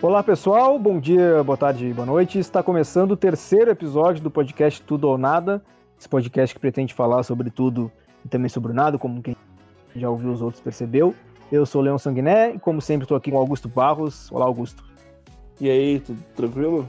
[0.00, 2.38] Olá pessoal, bom dia, boa tarde, boa noite.
[2.38, 5.64] Está começando o terceiro episódio do podcast Tudo ou Nada.
[5.98, 7.90] Esse podcast que pretende falar sobre tudo
[8.24, 9.34] e também sobre nada, como quem
[9.96, 11.14] já ouviu os outros percebeu.
[11.50, 14.30] Eu sou o Leão Sanguiné e, como sempre, estou aqui com o Augusto Barros.
[14.30, 14.93] Olá, Augusto.
[15.60, 16.88] E aí, tudo tranquilo?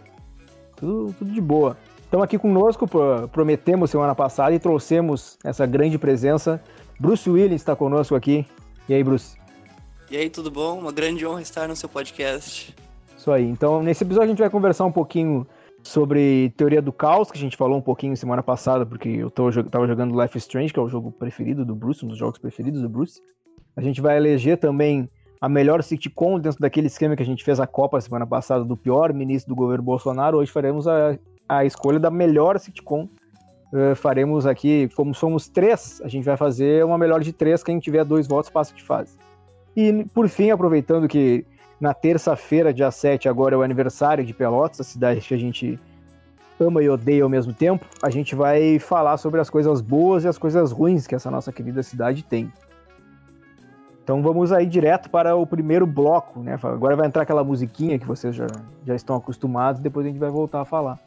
[0.76, 1.78] Tudo, tudo de boa.
[2.04, 2.88] Estamos aqui conosco,
[3.32, 6.62] prometemos semana passada e trouxemos essa grande presença.
[7.00, 8.46] Bruce Willis está conosco aqui.
[8.88, 9.38] E aí, Bruce?
[10.10, 10.80] E aí, tudo bom?
[10.80, 12.76] Uma grande honra estar no seu podcast.
[13.18, 13.44] Isso aí.
[13.44, 15.48] Então, nesse episódio a gente vai conversar um pouquinho
[15.84, 19.52] sobre teoria do caos, que a gente falou um pouquinho semana passada, porque eu tô,
[19.64, 22.40] tava jogando Life is Strange, que é o jogo preferido do Bruce, um dos jogos
[22.40, 23.22] preferidos do Bruce.
[23.76, 25.10] A gente vai eleger também
[25.46, 28.76] a melhor sitcom dentro daquele esquema que a gente fez a Copa semana passada do
[28.76, 30.40] pior ministro do governo Bolsonaro.
[30.40, 33.08] Hoje faremos a, a escolha da melhor sitcom.
[33.72, 37.64] Uh, faremos aqui, como somos três, a gente vai fazer uma melhor de três.
[37.64, 39.20] Quem tiver dois votos passa de fase.
[39.78, 41.46] E por fim, aproveitando que
[41.80, 45.80] na terça-feira, dia 7, agora é o aniversário de Pelotas, a cidade que a gente
[46.60, 47.86] ama e odeia ao mesmo tempo.
[48.02, 51.52] A gente vai falar sobre as coisas boas e as coisas ruins que essa nossa
[51.52, 52.52] querida cidade tem.
[54.06, 56.60] Então vamos aí direto para o primeiro bloco, né?
[56.62, 58.46] Agora vai entrar aquela musiquinha que vocês já,
[58.86, 61.00] já estão acostumados, depois a gente vai voltar a falar.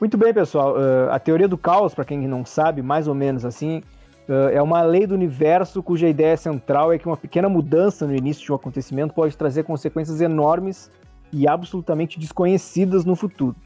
[0.00, 0.74] Muito bem, pessoal.
[0.74, 3.80] Uh, a teoria do caos, para quem não sabe, mais ou menos assim,
[4.28, 8.14] Uh, é uma lei do universo cuja ideia central é que uma pequena mudança no
[8.14, 10.88] início de um acontecimento pode trazer consequências enormes
[11.32, 13.56] e absolutamente desconhecidas no futuro.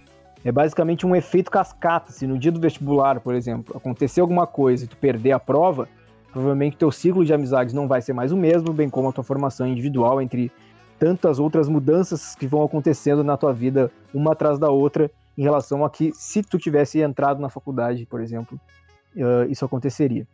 [0.42, 2.12] É basicamente um efeito cascata.
[2.12, 5.86] Se no dia do vestibular, por exemplo, acontecer alguma coisa e tu perder a prova,
[6.34, 9.22] provavelmente teu ciclo de amizades não vai ser mais o mesmo, bem como a tua
[9.22, 10.50] formação individual entre
[10.98, 15.84] tantas outras mudanças que vão acontecendo na tua vida uma atrás da outra em relação
[15.84, 18.60] a que se tu tivesse entrado na faculdade, por exemplo,
[19.16, 20.26] uh, isso aconteceria.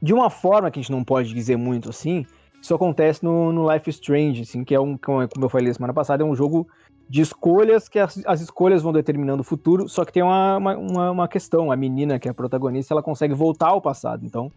[0.00, 2.26] De uma forma que a gente não pode dizer muito assim,
[2.60, 6.22] isso acontece no, no Life Strange, assim, que é um, como eu falei semana passada,
[6.22, 6.68] é um jogo
[7.08, 11.10] de escolhas que as, as escolhas vão determinando o futuro, só que tem uma, uma,
[11.10, 14.52] uma, questão, a menina que é a protagonista, ela consegue voltar ao passado, então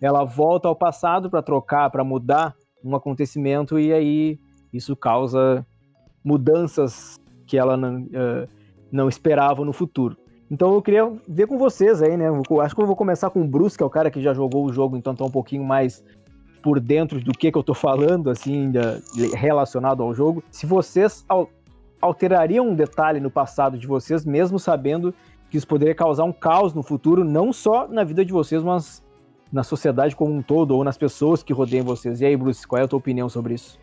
[0.00, 4.38] ela volta ao passado para trocar, para mudar um acontecimento e aí
[4.72, 5.64] isso causa
[6.24, 8.48] mudanças que ela não, uh,
[8.90, 10.16] não esperava no futuro.
[10.50, 12.28] Então eu queria ver com vocês aí, né?
[12.28, 14.34] Eu acho que eu vou começar com o Bruce, que é o cara que já
[14.34, 16.04] jogou o jogo, então tá um pouquinho mais
[16.62, 18.72] por dentro do que, que eu tô falando, assim,
[19.34, 20.42] relacionado ao jogo.
[20.50, 21.26] Se vocês
[22.00, 25.14] alterariam um detalhe no passado de vocês, mesmo sabendo
[25.50, 29.03] que isso poderia causar um caos no futuro, não só na vida de vocês, mas
[29.52, 32.20] na sociedade como um todo, ou nas pessoas que rodeiam vocês.
[32.20, 33.78] E aí, Bruce, qual é a tua opinião sobre isso?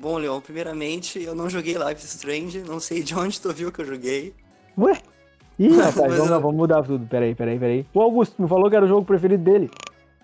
[0.00, 3.72] Bom, Leon, primeiramente, eu não joguei Life is Strange, não sei de onde tu viu
[3.72, 4.32] que eu joguei.
[4.78, 4.98] Ué?
[5.58, 7.04] Ih, rapaz, vamos, vamos mudar tudo.
[7.06, 7.86] Peraí, peraí, peraí.
[7.92, 9.68] O Augusto me falou que era o jogo preferido dele.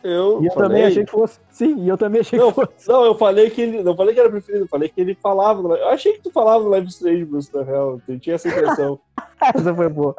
[0.05, 0.69] Eu, e eu falei...
[0.69, 1.41] também achei que fosse.
[1.49, 2.89] Sim, e eu também achei não, que fosse.
[2.89, 3.83] Não, eu falei que ele.
[3.83, 5.61] Não falei que era preferido, eu falei que ele falava.
[5.77, 8.01] Eu achei que tu falava no Live Strange, Bruce, na real.
[8.07, 9.01] Eu tinha essa impressão.
[9.43, 10.15] essa foi boa.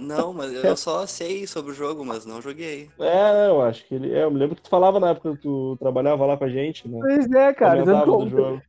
[0.00, 2.90] Não, mas eu só sei sobre o jogo, mas não joguei.
[2.98, 4.12] É, eu acho que ele.
[4.12, 6.48] É, eu me lembro que tu falava na época que tu trabalhava lá com a
[6.48, 6.98] gente, né?
[7.00, 7.80] Pois é, cara.
[7.80, 8.62] Comentava do jogo.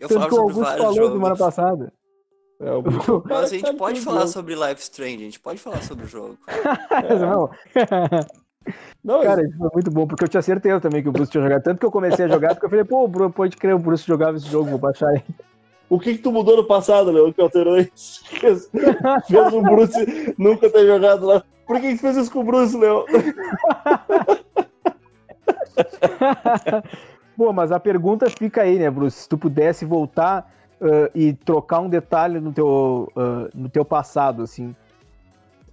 [0.00, 1.12] Eu falava sobre vários falou jogos.
[1.12, 1.92] semana passada.
[2.60, 2.82] É, o...
[3.26, 4.32] Mas a gente pode falar jogo.
[4.32, 6.38] sobre Life Strange, a gente pode falar sobre o jogo.
[6.90, 7.14] É.
[7.14, 7.50] Não.
[9.02, 11.42] Não, cara, isso foi muito bom, porque eu tinha certeza também que o Bruce tinha
[11.42, 11.62] jogado.
[11.62, 14.36] Tanto que eu comecei a jogar, porque eu falei, pô, pode crer, o Bruce jogava
[14.36, 15.22] esse jogo, vou baixar aí.
[15.90, 18.22] O que que tu mudou no passado, Léo, que alterou isso?
[18.38, 18.70] Fez,
[19.26, 21.42] fez o Bruce nunca ter jogado lá.
[21.66, 23.04] Por que que fez isso com o Bruce, Léo?
[27.36, 29.20] Pô, mas a pergunta fica aí, né, Bruce?
[29.20, 34.42] Se tu pudesse voltar uh, e trocar um detalhe no teu, uh, no teu passado,
[34.42, 34.74] assim,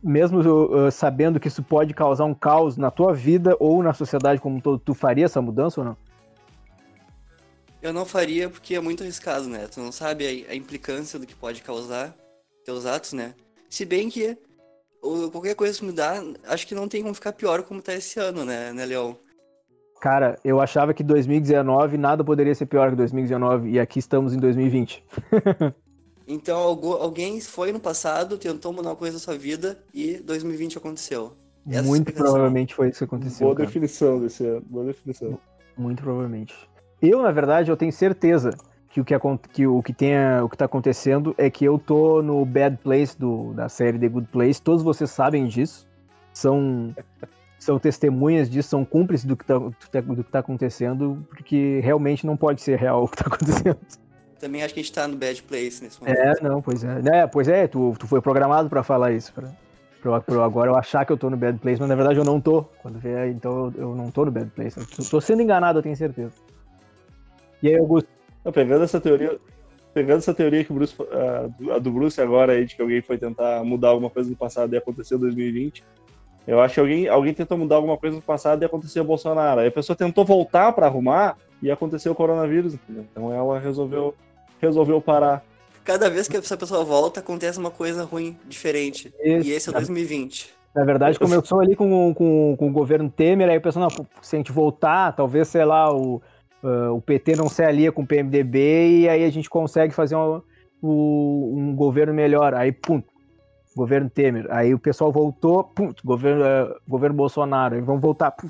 [0.03, 4.39] mesmo uh, sabendo que isso pode causar um caos na tua vida ou na sociedade
[4.39, 5.97] como um todo, tu faria essa mudança ou não?
[7.85, 9.67] Eu não faria porque é muito arriscado, né?
[9.67, 12.15] Tu não sabe a, a implicância do que pode causar
[12.65, 13.35] teus atos, né?
[13.69, 14.35] Se bem que
[15.31, 18.43] qualquer coisa que mudar, acho que não tem como ficar pior como tá esse ano,
[18.43, 19.15] né, né Leão?
[20.01, 24.39] Cara, eu achava que 2019 nada poderia ser pior que 2019 e aqui estamos em
[24.39, 25.03] 2020.
[26.27, 31.33] então alguém foi no passado, tentou mudar uma coisa na sua vida e 2020 aconteceu.
[31.69, 33.45] Essa Muito provavelmente foi isso que aconteceu.
[33.45, 33.67] Boa cara.
[33.67, 35.37] definição desse ano, boa definição.
[35.77, 36.55] Muito provavelmente.
[37.09, 38.51] Eu, na verdade, eu tenho certeza
[38.89, 39.13] que o que,
[39.51, 43.17] que, o que, tenha, o que tá acontecendo é que eu tô no Bad Place
[43.19, 44.61] do, da série The Good Place.
[44.61, 45.87] Todos vocês sabem disso.
[46.33, 46.93] São
[47.65, 52.37] são testemunhas disso, são cúmplices do que tá, do que tá acontecendo, porque realmente não
[52.37, 53.79] pode ser real o que tá acontecendo.
[54.39, 56.17] Também acho que a gente tá no bad place nesse momento.
[56.17, 57.01] É, não, pois é.
[57.11, 59.33] é pois é, tu, tu foi programado pra falar isso.
[59.33, 59.49] Pra,
[60.01, 62.25] pra, pra agora eu achar que eu tô no bad place, mas na verdade eu
[62.25, 62.63] não tô.
[62.81, 64.77] Quando vier, então eu, eu não tô no bad place.
[64.77, 66.33] Eu tô sendo enganado, eu tenho certeza.
[67.65, 68.07] E aí, Augusto?
[68.53, 69.39] Pegando essa teoria,
[69.91, 70.95] pegando essa teoria que o Bruce,
[71.73, 74.71] a do Bruce agora aí, de que alguém foi tentar mudar alguma coisa do passado
[74.71, 75.83] e aconteceu em 2020,
[76.45, 79.61] eu acho que alguém, alguém tentou mudar alguma coisa no passado e aconteceu o Bolsonaro.
[79.61, 83.03] Aí a pessoa tentou voltar para arrumar e aconteceu o coronavírus, entendeu?
[83.11, 84.13] Então ela resolveu,
[84.61, 85.43] resolveu parar.
[85.83, 89.11] Cada vez que essa pessoa volta, acontece uma coisa ruim, diferente.
[89.19, 90.53] Esse, e esse é o 2020.
[90.75, 94.35] Na verdade, começou ali com, com, com o governo Temer, aí a pessoa, não, se
[94.35, 96.21] a gente voltar, talvez, sei lá, o,
[96.63, 100.15] uh, o PT não se alia com o PMDB e aí a gente consegue fazer
[100.15, 100.41] um,
[100.81, 102.53] um, um governo melhor.
[102.53, 103.01] Aí, pum,
[103.75, 104.47] governo Temer.
[104.49, 107.75] Aí o pessoal voltou, pum, governo, uh, governo Bolsonaro.
[107.75, 108.49] Aí vamos voltar, pum,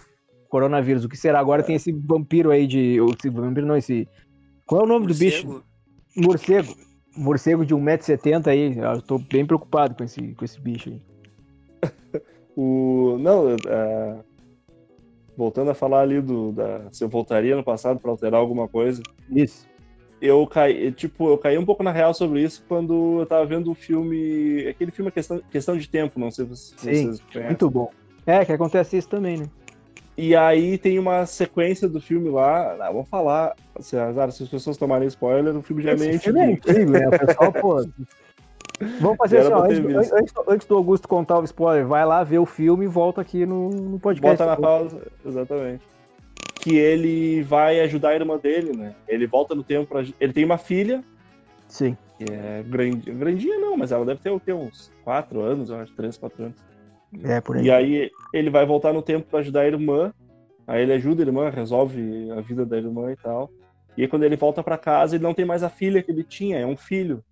[0.50, 1.04] coronavírus.
[1.04, 1.40] O que será?
[1.40, 1.66] Agora é.
[1.66, 2.98] tem esse vampiro aí de.
[3.20, 4.08] Esse vampiro não, esse.
[4.66, 5.48] Qual é o nome Morcego.
[5.48, 5.64] do bicho?
[6.16, 6.76] Morcego.
[7.18, 8.78] Morcego de 1,70m aí.
[8.78, 11.02] Eu tô bem preocupado com esse, com esse bicho aí.
[12.56, 13.18] o.
[13.20, 14.24] Não, uh,
[15.38, 16.52] voltando a falar ali do.
[16.52, 19.02] Da, se eu voltaria no passado para alterar alguma coisa.
[19.30, 19.68] Isso
[20.22, 23.72] eu caí, tipo, eu caí um pouco na real sobre isso quando eu tava vendo
[23.72, 27.44] o filme, aquele filme Questão, Questão de Tempo, não sei se vocês Sim, conhecem.
[27.44, 27.92] muito bom.
[28.26, 29.46] É, que acontece isso também, né?
[30.18, 33.98] E aí tem uma sequência do filme lá, não, vamos falar, se,
[34.32, 37.08] se as pessoas tomarem spoiler, o filme já é meio filme é antigo, né?
[37.08, 37.86] O pessoal, pô...
[39.00, 42.40] Vamos fazer assim, ó, antes, antes, antes, do Augusto contar o spoiler, vai lá ver
[42.40, 44.38] o filme e volta aqui no, no podcast.
[44.38, 45.96] Bota na pausa, exatamente
[46.66, 48.96] que ele vai ajudar a irmã dele, né?
[49.08, 50.04] Ele volta no tempo pra...
[50.20, 51.04] Ele tem uma filha.
[51.68, 51.96] Sim.
[52.18, 53.12] Que é grande...
[53.12, 54.32] grandinha, não, mas ela deve ter?
[54.52, 56.58] Uns 4 anos, eu acho, 3, 4 anos.
[57.24, 57.66] É, por aí.
[57.66, 60.12] E aí ele vai voltar no tempo para ajudar a irmã.
[60.66, 63.52] Aí ele ajuda a irmã, resolve a vida da irmã e tal.
[63.96, 66.24] E aí quando ele volta para casa, ele não tem mais a filha que ele
[66.24, 67.24] tinha, é um filho.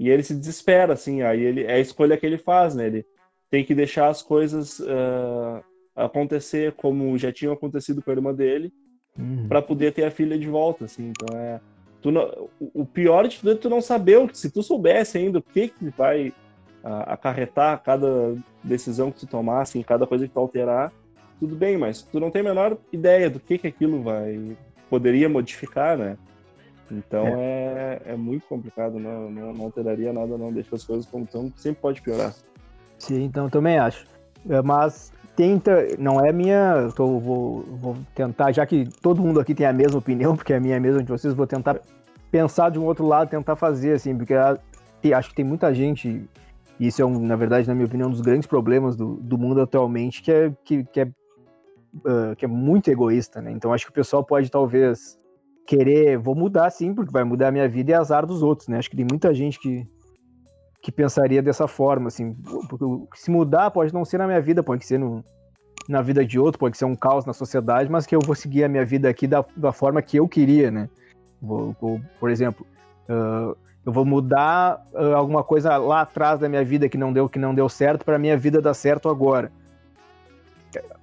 [0.00, 2.86] E ele se desespera, assim, aí ele é a escolha que ele faz, né?
[2.86, 3.06] Ele
[3.50, 5.62] tem que deixar as coisas uh,
[5.94, 8.72] acontecer como já tinha acontecido com a irmã dele,
[9.18, 9.46] uhum.
[9.46, 11.10] para poder ter a filha de volta, assim.
[11.10, 11.60] Então é
[12.00, 15.42] tu não, o pior de tudo é tu não saber, se tu soubesse ainda o
[15.42, 16.32] que que vai
[16.82, 20.90] a, acarretar cada decisão que tu tomar, assim, cada coisa que tu alterar,
[21.38, 24.56] tudo bem, mas tu não tem a menor ideia do que que aquilo vai
[24.88, 26.16] poderia modificar, né?
[26.90, 31.06] Então é, é, é muito complicado, não, não, não alteraria nada, não deixa as coisas
[31.06, 32.34] como estão, sempre pode piorar.
[32.98, 34.04] Sim, então também acho.
[34.48, 39.54] É, mas tenta, não é minha, tô, vou, vou tentar, já que todo mundo aqui
[39.54, 41.80] tem a mesma opinião, porque a minha é a mesma de vocês, vou tentar
[42.30, 44.34] pensar de um outro lado, tentar fazer assim, porque
[45.12, 46.28] acho que tem muita gente,
[46.78, 49.38] e isso é, um, na verdade, na minha opinião, um dos grandes problemas do, do
[49.38, 53.50] mundo atualmente, que é, que, que é, uh, que é muito egoísta, né?
[53.50, 55.18] Então acho que o pessoal pode talvez
[55.70, 58.78] querer, vou mudar sim, porque vai mudar a minha vida e azar dos outros, né?
[58.78, 59.86] Acho que tem muita gente que
[60.82, 62.34] que pensaria dessa forma, assim,
[63.14, 65.22] se mudar pode não ser na minha vida, pode ser no,
[65.86, 68.64] na vida de outro, pode ser um caos na sociedade, mas que eu vou seguir
[68.64, 70.88] a minha vida aqui da, da forma que eu queria, né?
[71.40, 72.66] Vou, vou, por exemplo,
[73.10, 77.28] uh, eu vou mudar uh, alguma coisa lá atrás da minha vida que não deu,
[77.28, 79.52] que não deu certo, para minha vida dar certo agora.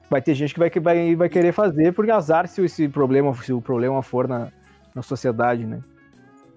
[0.09, 3.51] Vai ter gente que vai, vai, vai querer fazer, porque azar se esse problema, se
[3.51, 4.51] o problema for na,
[4.95, 5.81] na sociedade, né?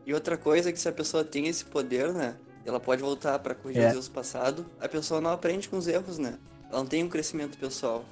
[0.06, 2.36] E outra coisa é que se a pessoa tem esse poder, né?
[2.64, 3.88] ela pode voltar para corrigir é.
[3.88, 6.34] os erros passados, a pessoa não aprende com os erros, né?
[6.68, 8.04] Ela não tem um crescimento pessoal.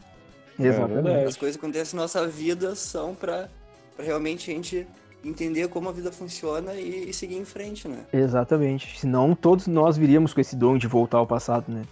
[0.58, 1.26] Exatamente.
[1.26, 3.48] As coisas que acontecem na nossa vida são para
[3.98, 4.86] realmente a gente
[5.24, 8.04] entender como a vida funciona e, e, seguir em frente, né?
[8.12, 8.98] Exatamente.
[8.98, 11.82] Senão todos nós viríamos com esse dom de voltar ao passado, né?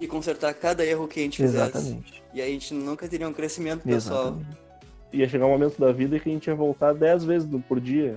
[0.00, 1.78] E consertar cada erro que a gente fizesse.
[1.78, 2.22] Exatamente.
[2.34, 4.26] E aí a gente nunca teria um crescimento pessoal.
[4.26, 4.66] Exatamente.
[5.12, 8.16] Ia chegar um momento da vida que a gente ia voltar 10 vezes por dia.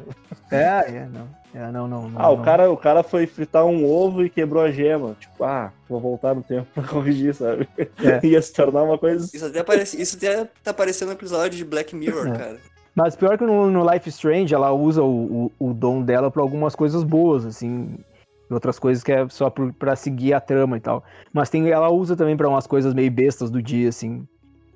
[0.52, 1.28] É, é, não.
[1.54, 4.62] É, não, não, não, ah, o cara, o cara foi fritar um ovo e quebrou
[4.62, 5.16] a gema.
[5.20, 7.68] Tipo, ah, vou voltar no tempo pra corrigir, sabe?
[7.78, 8.20] É.
[8.26, 9.30] Ia se tornar uma coisa.
[9.34, 12.38] Isso até, parece, isso até tá parecendo um episódio de Black Mirror, é.
[12.38, 12.58] cara.
[12.94, 16.42] Mas pior que no, no Life Strange, ela usa o, o, o dom dela pra
[16.42, 17.98] algumas coisas boas, assim.
[18.50, 21.04] E outras coisas que é só pra, pra seguir a trama e tal.
[21.34, 24.24] Mas tem, ela usa também pra umas coisas meio bestas do dia, assim.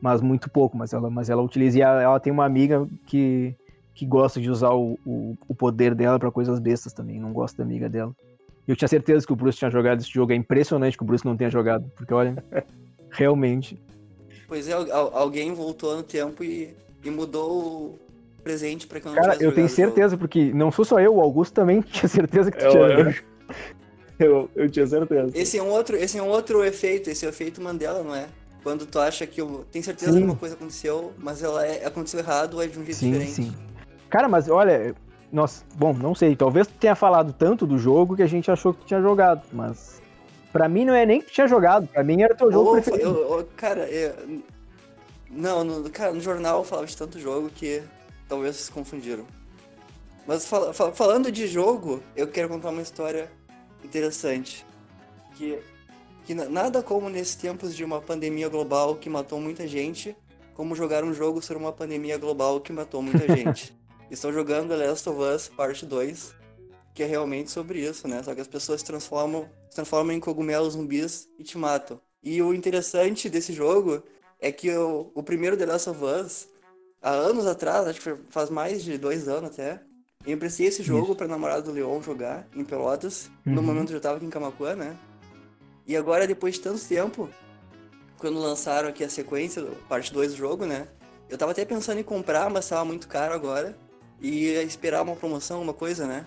[0.01, 1.80] Mas muito pouco, mas ela, mas ela utiliza.
[1.80, 3.56] E ela, ela tem uma amiga que
[3.94, 7.58] que gosta de usar o, o, o poder dela para coisas bestas também, não gosta
[7.58, 8.12] da amiga dela.
[8.68, 11.25] Eu tinha certeza que o Bruce tinha jogado esse jogo, é impressionante que o Bruce
[11.25, 12.44] não tenha jogado, porque olha,
[13.12, 13.80] realmente.
[14.48, 18.00] Pois é, alguém voltou no tempo e, e mudou o
[18.44, 21.22] presente para que eu não Cara, eu tenho certeza, porque não sou só eu, o
[21.22, 23.15] Augusto também tinha certeza que tu eu, tinha eu,
[24.20, 25.32] eu, eu, tinha certeza.
[25.36, 28.16] Esse é um outro, esse é um outro efeito, esse é o efeito Mandela, não
[28.16, 28.28] é?
[28.64, 30.20] Quando tu acha que eu tem certeza Sim.
[30.20, 33.12] que uma coisa aconteceu, mas ela é, aconteceu errado ou é de um jeito Sim,
[33.12, 33.34] diferente.
[33.34, 33.56] sim.
[34.10, 34.96] Cara, mas olha,
[35.32, 38.74] nossa, bom, não sei, talvez tu tenha falado tanto do jogo que a gente achou
[38.74, 40.02] que tu tinha jogado, mas
[40.52, 42.74] pra mim não é nem que tu tinha jogado, pra mim era teu jogo Ou,
[42.74, 43.10] preferido.
[43.10, 44.16] eu- eu- cara, é,
[45.30, 47.82] não, no, cara, no jornal eu falava de tanto jogo que
[48.30, 49.26] talvez vocês confundiram.
[50.25, 53.32] Mas fala- fa- falando de jogo, eu quero contar uma história
[53.84, 54.65] interessante.
[55.36, 55.60] Que,
[56.25, 60.15] que na- nada como nesses tempos de uma pandemia global que matou muita gente,
[60.53, 63.75] como jogar um jogo sobre uma pandemia global que matou muita gente.
[64.10, 66.34] Estou jogando The Last of Us Parte 2,
[66.94, 68.22] que é realmente sobre isso, né?
[68.24, 72.00] Só que as pessoas se transformam, se transformam em cogumelos zumbis e te matam.
[72.22, 74.03] E o interessante desse jogo
[74.39, 76.48] é que o, o primeiro The Last of Us,
[77.01, 79.82] há anos atrás, acho que faz mais de dois anos até,
[80.25, 81.15] eu emprestei esse jogo Isso.
[81.15, 83.30] pra namorada do Leon jogar em Pelotas.
[83.46, 83.68] No Uhum.
[83.68, 84.96] momento eu já tava aqui em Camacuã, né?
[85.86, 87.30] E agora, depois de tanto tempo,
[88.18, 90.88] quando lançaram aqui a sequência, parte 2 do jogo, né?
[91.30, 93.77] Eu tava até pensando em comprar, mas tava muito caro agora.
[94.22, 96.25] E ia esperar uma promoção, uma coisa, né?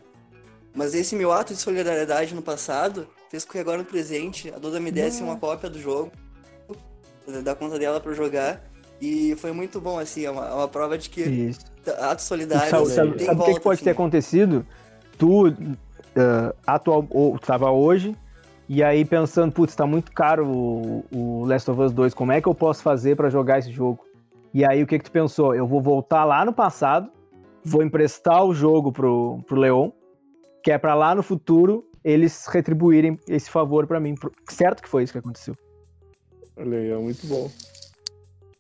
[0.74, 4.58] Mas esse meu ato de solidariedade no passado fez com que agora no presente a
[4.58, 6.12] Duda me desse uma cópia do jogo,
[7.42, 8.62] da conta dela eu jogar.
[9.00, 11.60] E foi muito bom, assim, é uma, é uma prova de que Isso.
[11.88, 13.84] Atos E solidários sabe, sabe- tem sabe o que, que pode assim.
[13.84, 14.66] ter acontecido?
[15.18, 15.54] Tu
[16.16, 18.16] ah, atual, ou, tu tava hoje,
[18.68, 22.40] e aí pensando, putz, tá muito caro o, o Last of Us 2, como é
[22.40, 24.04] que eu posso fazer pra jogar esse jogo?
[24.54, 25.54] E aí o que que tu pensou?
[25.54, 27.10] Eu vou voltar lá no passado,
[27.64, 29.90] vou emprestar o jogo pro, pro Leon,
[30.62, 34.14] que é pra lá no futuro eles retribuírem esse favor pra mim.
[34.48, 35.54] Certo que foi isso que aconteceu.
[36.56, 37.50] Olha aí, é muito bom.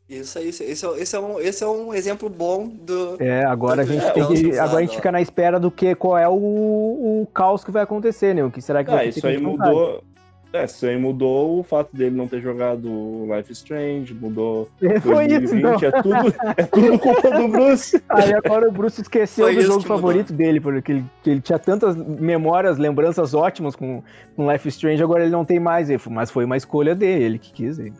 [0.08, 3.16] Isso aí, esse, esse, é, esse, é um, esse é um exemplo bom do.
[3.20, 4.48] É, agora a gente É, tem o que.
[4.50, 7.72] usado, Agora a gente fica na espera do que, qual é o, o caos que
[7.72, 8.44] vai acontecer, né?
[8.44, 10.04] O que será que vai Ah, acontecer isso aí mudou.
[10.52, 12.88] É, isso aí mudou o fato dele não ter jogado
[13.34, 14.68] Life is Strange, mudou
[15.02, 15.72] Foi isso, 2020, não.
[15.74, 18.02] é tudo, é tudo culpa do Bruce.
[18.08, 21.40] Aí agora o Bruce esqueceu Foi do isso jogo favorito dele, porque ele, que ele
[21.40, 24.02] tinha tantas memórias, lembranças ótimas com,
[24.36, 25.88] com Life is Strange, agora ele não tem mais.
[26.08, 27.78] Mas foi uma escolha dele, ele que quis.
[27.80, 27.92] Ele.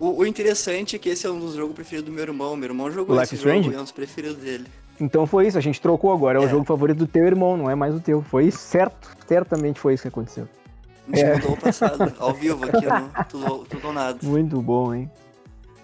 [0.00, 2.56] O, o interessante é que esse é um dos jogos preferidos do meu irmão.
[2.56, 3.74] Meu irmão jogou O esse Life is jogo Strange?
[3.74, 4.66] e é um dos preferidos dele.
[5.00, 6.38] Então foi isso, a gente trocou agora.
[6.38, 6.48] É, o É.
[6.48, 8.22] jogo favorito do teu irmão, não é mais o teu.
[8.22, 10.48] Foi certo, certamente foi isso que aconteceu.
[11.12, 11.34] A gente É.
[11.34, 14.18] mudou o passado, ao vivo aqui no Tudo, tudo ou Nada.
[14.22, 15.10] Muito bom, hein?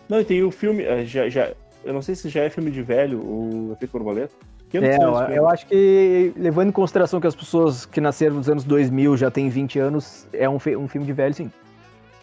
[0.08, 1.52] Não, e tem o filme, eh, já, já,
[1.84, 4.32] eu não sei se já é filme de velho, o Efeito Borboleta.
[4.72, 8.34] É, que saiu eu, esse acho que, levando em consideração que as pessoas que nasceram
[8.34, 11.50] nos anos 2000 já têm 20 anos, é um, um filme de velho, sim.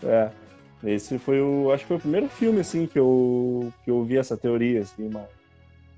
[0.04, 0.30] É.
[0.84, 1.72] Esse foi o.
[1.72, 5.10] Acho que foi o primeiro filme, assim, que eu, que eu vi essa teoria, assim,
[5.10, 5.28] mas.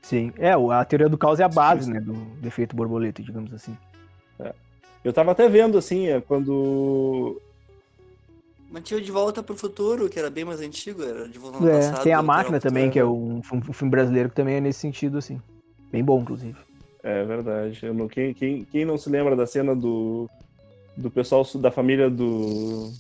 [0.02, 0.34] Sim.
[0.38, 3.54] É, o- a teoria do caos é a base, né, do, do efeito borboleta, digamos
[3.54, 3.76] assim.
[5.04, 7.38] Eu tava até vendo, assim, é, quando.
[8.70, 11.60] Mas tinha o De Volta pro Futuro, que era bem mais antigo, era de volta
[11.60, 12.04] no É, passado.
[12.04, 14.80] tem a máquina também, que é um, um- um filme brasileiro que também é nesse
[14.80, 15.42] sentido, assim.
[15.92, 16.58] Bem bom, inclusive.
[17.04, 17.86] É verdade.
[17.86, 20.30] Eu não, quem, quem, quem não se lembra da cena do.
[20.96, 22.94] Do pessoal da família do.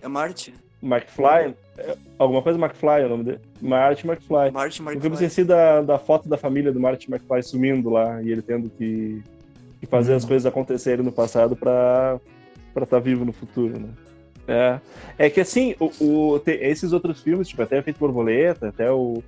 [0.00, 0.54] É Marte?
[0.82, 1.54] McFly?
[1.76, 3.40] É, alguma coisa McFly é o nome dele?
[3.60, 4.50] Marty McFly.
[4.52, 5.12] Marte, Eu me Marte.
[5.14, 9.22] esqueci da, da foto da família do Marty McFly sumindo lá e ele tendo que,
[9.80, 10.28] que fazer as Uhum.
[10.28, 12.20] coisas acontecerem no passado pra
[12.74, 13.88] estar tá vivo no futuro, né?
[14.46, 14.80] É,
[15.26, 19.22] é que assim, o, o- esses outros filmes, tipo, até Efeito Borboleta, até o,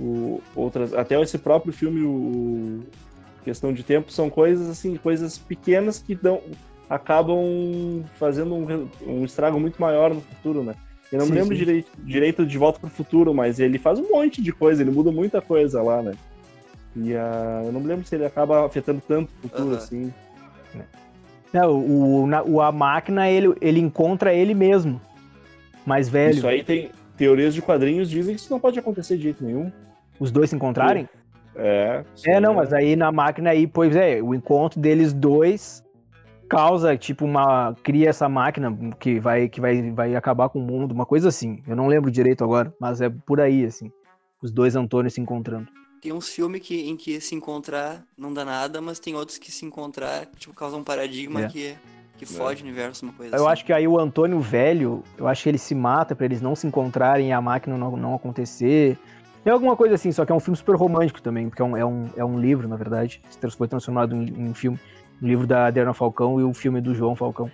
[0.00, 2.80] o outras, até esse próprio filme, o
[3.44, 6.40] Questão de Tempo, são coisas assim, coisas pequenas que dão,
[6.90, 10.74] acabam fazendo um, um estrago muito maior no futuro, né?
[11.12, 11.64] Eu não Sim, me lembro sim.
[11.64, 15.12] direito, direito de Volta pro Futuro, mas ele faz um monte de coisa, ele muda
[15.12, 16.12] muita coisa lá, né?
[16.96, 19.76] E ah, eu não me lembro se ele acaba afetando tanto o futuro Aham.
[19.76, 20.12] assim.
[21.52, 25.00] É, o, o, na- o- a máquina, ele, ele encontra ele mesmo.
[25.86, 26.34] Mais velho.
[26.38, 29.70] Isso aí tem teorias de quadrinhos dizem que isso não pode acontecer de jeito nenhum.
[30.18, 31.08] Os dois se encontrarem?
[31.54, 32.04] É.
[32.26, 35.82] É, não, mas aí na máquina aí, pois é, o encontro deles dois
[36.48, 37.74] causa, tipo, uma.
[37.82, 41.62] cria essa máquina que vai, que vai, vai acabar com o mundo, uma coisa assim.
[41.66, 43.90] Eu não lembro direito agora, mas é por aí, assim.
[44.42, 45.66] Os dois Antônios se encontrando.
[46.00, 49.50] Tem uns filmes que, em que se encontrar não dá nada, mas tem outros que
[49.50, 51.48] se encontrar, tipo, causa um paradigma É.
[51.48, 51.74] que,
[52.18, 53.52] que foge o universo, uma coisa Eu assim.
[53.52, 56.54] acho que aí o Antônio velho, eu acho que ele se mata pra eles não
[56.54, 58.96] se encontrarem e a máquina não, não acontecer.
[59.44, 61.76] É alguma coisa assim, só que é um filme super romântico também, porque é um,
[61.76, 63.22] é um, é um livro, na verdade.
[63.40, 64.78] que Foi transformado em, em filme.
[65.22, 67.50] Um livro da Adriana Falcão e o filme do João Falcão.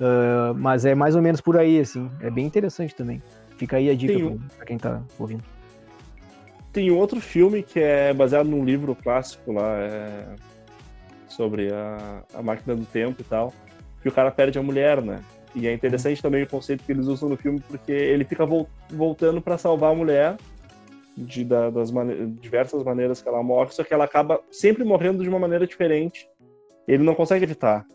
[0.00, 2.10] Ah, mas é mais ou menos por aí, assim.
[2.20, 3.22] É bem interessante também.
[3.56, 5.44] Fica aí a dica um- pra quem tá ouvindo.
[6.72, 10.24] Tem outro filme que é baseado num livro clássico lá, é,
[11.28, 13.52] sobre a, a máquina do tempo e tal,
[14.02, 15.20] que o cara perde a mulher, né?
[15.54, 18.66] E é interessante também o conceito que eles usam no filme, porque ele fica vol
[18.90, 20.36] voltando para salvar a mulher
[21.14, 25.22] de, da, das mane diversas maneiras que ela morre, só que ela acaba sempre morrendo
[25.22, 26.26] de uma maneira diferente.
[26.86, 27.86] Ele não consegue evitar.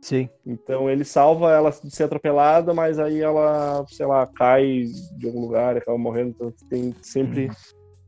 [0.00, 0.28] Sim.
[0.46, 4.84] Então ele salva ela de ser atropelada, mas aí ela, sei lá, cai
[5.16, 6.30] de algum lugar acaba morrendo.
[6.30, 7.46] Então tem sempre.
[7.46, 7.54] Uhum.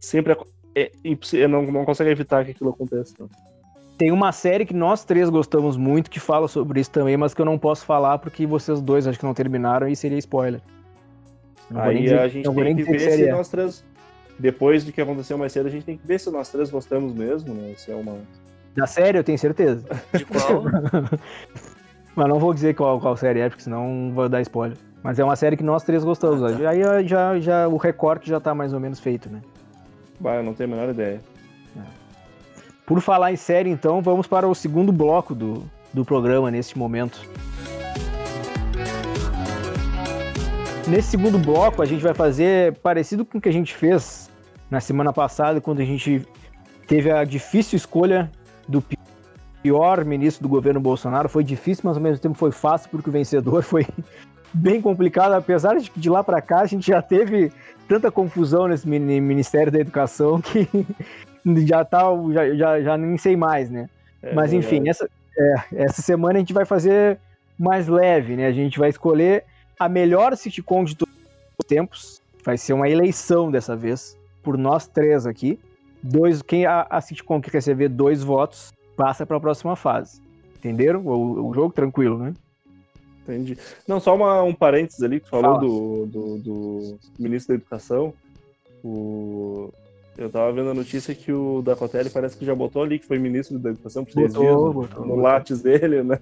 [0.00, 0.36] Sempre
[0.76, 0.92] é,
[1.34, 3.14] é, não, não consegue evitar que aquilo aconteça.
[3.96, 7.40] Tem uma série que nós três gostamos muito que fala sobre isso também, mas que
[7.40, 10.60] eu não posso falar porque vocês dois acho que não terminaram e seria spoiler.
[11.68, 13.32] Não Aí dizer, a gente tem que ver se é.
[13.32, 13.84] nós três,
[14.38, 17.12] depois do que aconteceu mais cedo, a gente tem que ver se nós três gostamos
[17.12, 17.74] mesmo, né?
[17.76, 18.18] Se é uma.
[18.78, 19.84] Da série, eu tenho certeza.
[20.14, 20.62] De qual?
[22.14, 24.78] mas não vou dizer qual, qual série é, porque senão vou dar spoiler.
[25.02, 26.44] Mas é uma série que nós três gostamos.
[26.44, 26.70] Ah, tá.
[26.70, 29.40] Aí já, já, o recorte já tá mais ou menos feito, né?
[30.20, 31.20] Bah, eu não tenho a menor ideia.
[32.86, 37.20] Por falar em série, então, vamos para o segundo bloco do, do programa neste momento.
[40.86, 44.30] Nesse segundo bloco, a gente vai fazer parecido com o que a gente fez
[44.70, 46.24] na semana passada, quando a gente
[46.86, 48.30] teve a difícil escolha
[48.68, 48.82] do
[49.62, 51.28] pior ministro do governo Bolsonaro.
[51.28, 53.86] Foi difícil, mas ao mesmo tempo foi fácil, porque o vencedor foi
[54.52, 55.32] bem complicado.
[55.32, 57.52] Apesar de de lá para cá a gente já teve
[57.88, 60.68] tanta confusão nesse Ministério da Educação que
[61.66, 63.88] já tá, já, já, já nem sei mais, né?
[64.22, 67.18] É, Mas enfim, essa, é, essa semana a gente vai fazer
[67.58, 68.46] mais leve, né?
[68.46, 69.44] A gente vai escolher
[69.78, 71.14] a melhor sitcom de todos
[71.58, 72.22] os tempos.
[72.44, 75.58] Vai ser uma eleição dessa vez, por nós três aqui.
[76.02, 80.20] Dois, quem a, a sitcom que receber dois votos passa para a próxima fase.
[80.56, 81.00] Entenderam?
[81.06, 82.34] O, o, jogo tranquilo, né?
[83.22, 83.58] Entendi.
[83.86, 88.12] Não, só uma, um parênteses ali que falou do, do, do ministro da Educação.
[88.82, 89.70] O,
[90.16, 93.18] eu tava vendo a notícia que o Dacotelli parece que já botou ali que foi
[93.18, 96.18] ministro da Educação por seis dias botou, no, látis dele, né?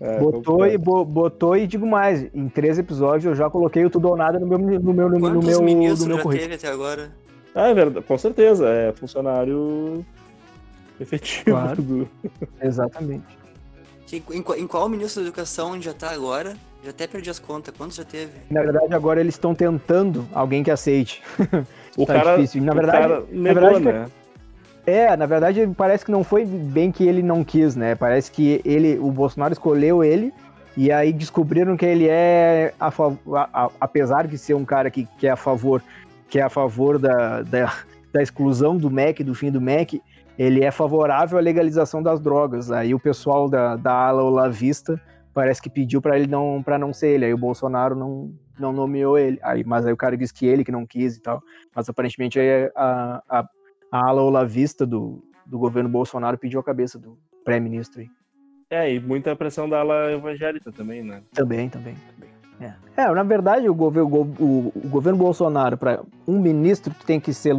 [0.00, 3.90] É, botou, e, bo, botou e digo mais, em três episódios eu já coloquei o
[3.90, 6.32] tudo ou nada no meu no meu no, no meu, no meu já currículo.
[6.34, 7.10] teve até agora?
[7.54, 10.04] Ah, é verdade, com certeza, é funcionário
[11.00, 11.50] efetivo.
[11.50, 11.82] Claro.
[11.82, 12.08] Do...
[12.62, 13.24] Exatamente.
[14.12, 14.22] Em,
[14.56, 16.56] em, qual ministro da educação já tá agora?
[16.82, 18.32] Já até perdi as contas, quantos já teve?
[18.50, 21.22] Na verdade, agora eles estão tentando alguém que aceite.
[21.98, 22.62] O tá cara, difícil.
[22.62, 24.06] Na verdade, cara negou, na verdade, né?
[24.86, 27.96] É, na verdade, parece que não foi bem que ele não quis, né?
[27.96, 30.32] Parece que ele, o Bolsonaro escolheu ele
[30.76, 35.08] e aí descobriram que ele é, a, a, a, apesar de ser um cara que,
[35.18, 35.82] que é a favor,
[36.28, 37.72] que é a favor da, da,
[38.12, 40.00] da exclusão do MEC, do fim do MEC,
[40.38, 42.70] ele é favorável à legalização das drogas.
[42.70, 45.00] Aí o pessoal da, da ala olavista
[45.34, 47.24] parece que pediu para ele não para não ser ele.
[47.24, 49.38] Aí o Bolsonaro não, não nomeou ele.
[49.42, 51.42] Aí, mas aí o cara disse que ele que não quis e tal.
[51.74, 53.48] Mas aparentemente aí a, a,
[53.90, 58.04] a ala olavista do, do governo Bolsonaro pediu a cabeça do pré-ministro.
[58.70, 61.22] É, e muita pressão da ala evangélica também, né?
[61.32, 61.96] Também, também.
[62.14, 62.37] também.
[62.60, 62.72] É.
[62.96, 67.54] é, na verdade, o, governo, o, o governo Bolsonaro, para um ministro, tem que ser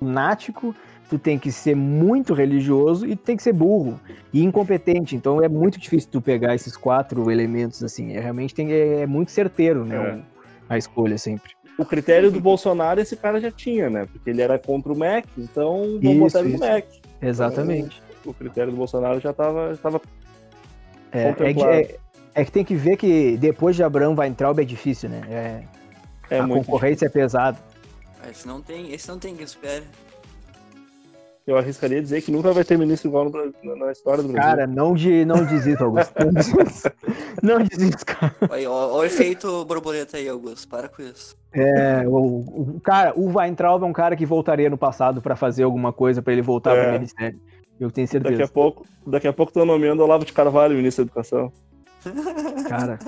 [0.00, 0.74] lunático
[1.10, 4.00] tu tem que ser muito religioso e tem que ser burro
[4.32, 5.16] e incompetente.
[5.16, 8.12] Então é muito difícil tu pegar esses quatro elementos assim.
[8.12, 9.96] É, realmente tem, é, é muito certeiro, né?
[9.96, 10.40] É.
[10.68, 11.50] A escolha sempre.
[11.76, 14.06] O critério do Bolsonaro esse cara já tinha, né?
[14.06, 17.00] Porque ele era contra o MEC, então vamos botar ele no MEC.
[17.20, 18.00] Exatamente.
[18.20, 20.00] Então, o critério do Bolsonaro já estava já
[21.12, 21.98] é, é, é,
[22.34, 25.22] é, que tem que ver que depois de Abrão vai entrar é difícil, né?
[26.30, 27.08] É, é a concorrência difícil.
[27.08, 27.58] é pesada.
[28.30, 29.82] Esse não tem, esse não tem que esperar
[31.50, 34.50] eu arriscaria dizer que nunca vai ter ministro igual no, na história do Brasil.
[34.50, 36.14] Cara, não, de, não desista, Augusto.
[37.42, 38.34] Não desista, cara.
[38.48, 40.68] Olha, o efeito borboleta aí, Augusto.
[40.68, 41.36] Para com isso.
[41.52, 45.64] É, o, o cara, o Weintraub é um cara que voltaria no passado para fazer
[45.64, 46.82] alguma coisa para ele voltar é.
[46.82, 47.40] pro ministério.
[47.80, 48.36] Eu tenho certeza.
[48.36, 51.52] Daqui a pouco, daqui a pouco tô nomeando Olavo de Carvalho, ministro da Educação.
[52.68, 52.98] Cara,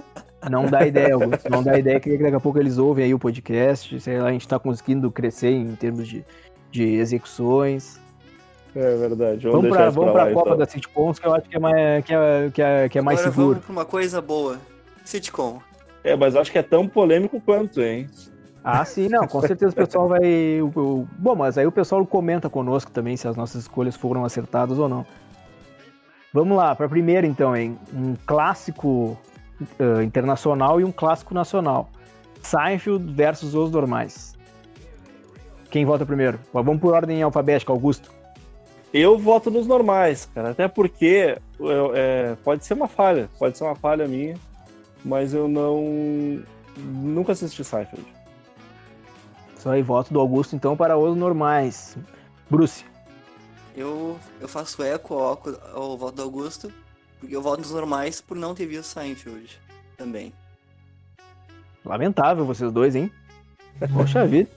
[0.50, 1.50] não dá ideia, Augusto.
[1.50, 4.00] Não dá ideia que daqui a pouco eles ouvem aí o podcast.
[4.00, 6.24] Sei lá, a gente tá conseguindo crescer em termos de,
[6.70, 8.00] de execuções.
[8.74, 9.46] É verdade.
[9.46, 10.59] Vamos, vamos pra, vamos pra, pra Copa então.
[10.59, 13.20] da Sitcoms, que eu acho que é mais, que é, que é, que é mais
[13.20, 13.48] seguro.
[13.48, 14.59] vamos pra uma coisa boa.
[15.05, 15.61] Sitcom.
[16.02, 18.09] É, mas acho que é tão polêmico quanto, hein?
[18.64, 20.61] Ah, sim, não, com certeza o pessoal vai.
[20.62, 24.24] O, o, bom, mas aí o pessoal comenta conosco também se as nossas escolhas foram
[24.24, 25.05] acertadas ou não.
[26.33, 27.79] Vamos lá, para primeira então, hein?
[27.92, 29.18] Um clássico
[29.79, 31.90] uh, internacional e um clássico nacional.
[32.42, 34.35] Seinfeld versus Os Normais.
[35.71, 36.38] Quem vota primeiro?
[36.53, 38.11] Vamos por ordem alfabética, Augusto.
[38.92, 40.51] Eu voto nos normais, cara.
[40.51, 44.37] Até porque eu, é, pode ser uma falha, pode ser uma falha minha,
[45.03, 46.42] mas eu não.
[46.77, 48.05] Nunca assisti Seinfeld.
[49.57, 51.97] Só aí, voto do Augusto então para os normais.
[52.51, 52.85] Bruce.
[53.77, 55.41] Eu, eu faço eco ao,
[55.75, 56.73] ao voto do Augusto,
[57.19, 59.59] Porque eu voto nos normais por não ter visto Seinfeld
[59.97, 60.33] também.
[61.85, 63.11] Lamentável vocês dois, hein?
[63.93, 64.51] Poxa vida.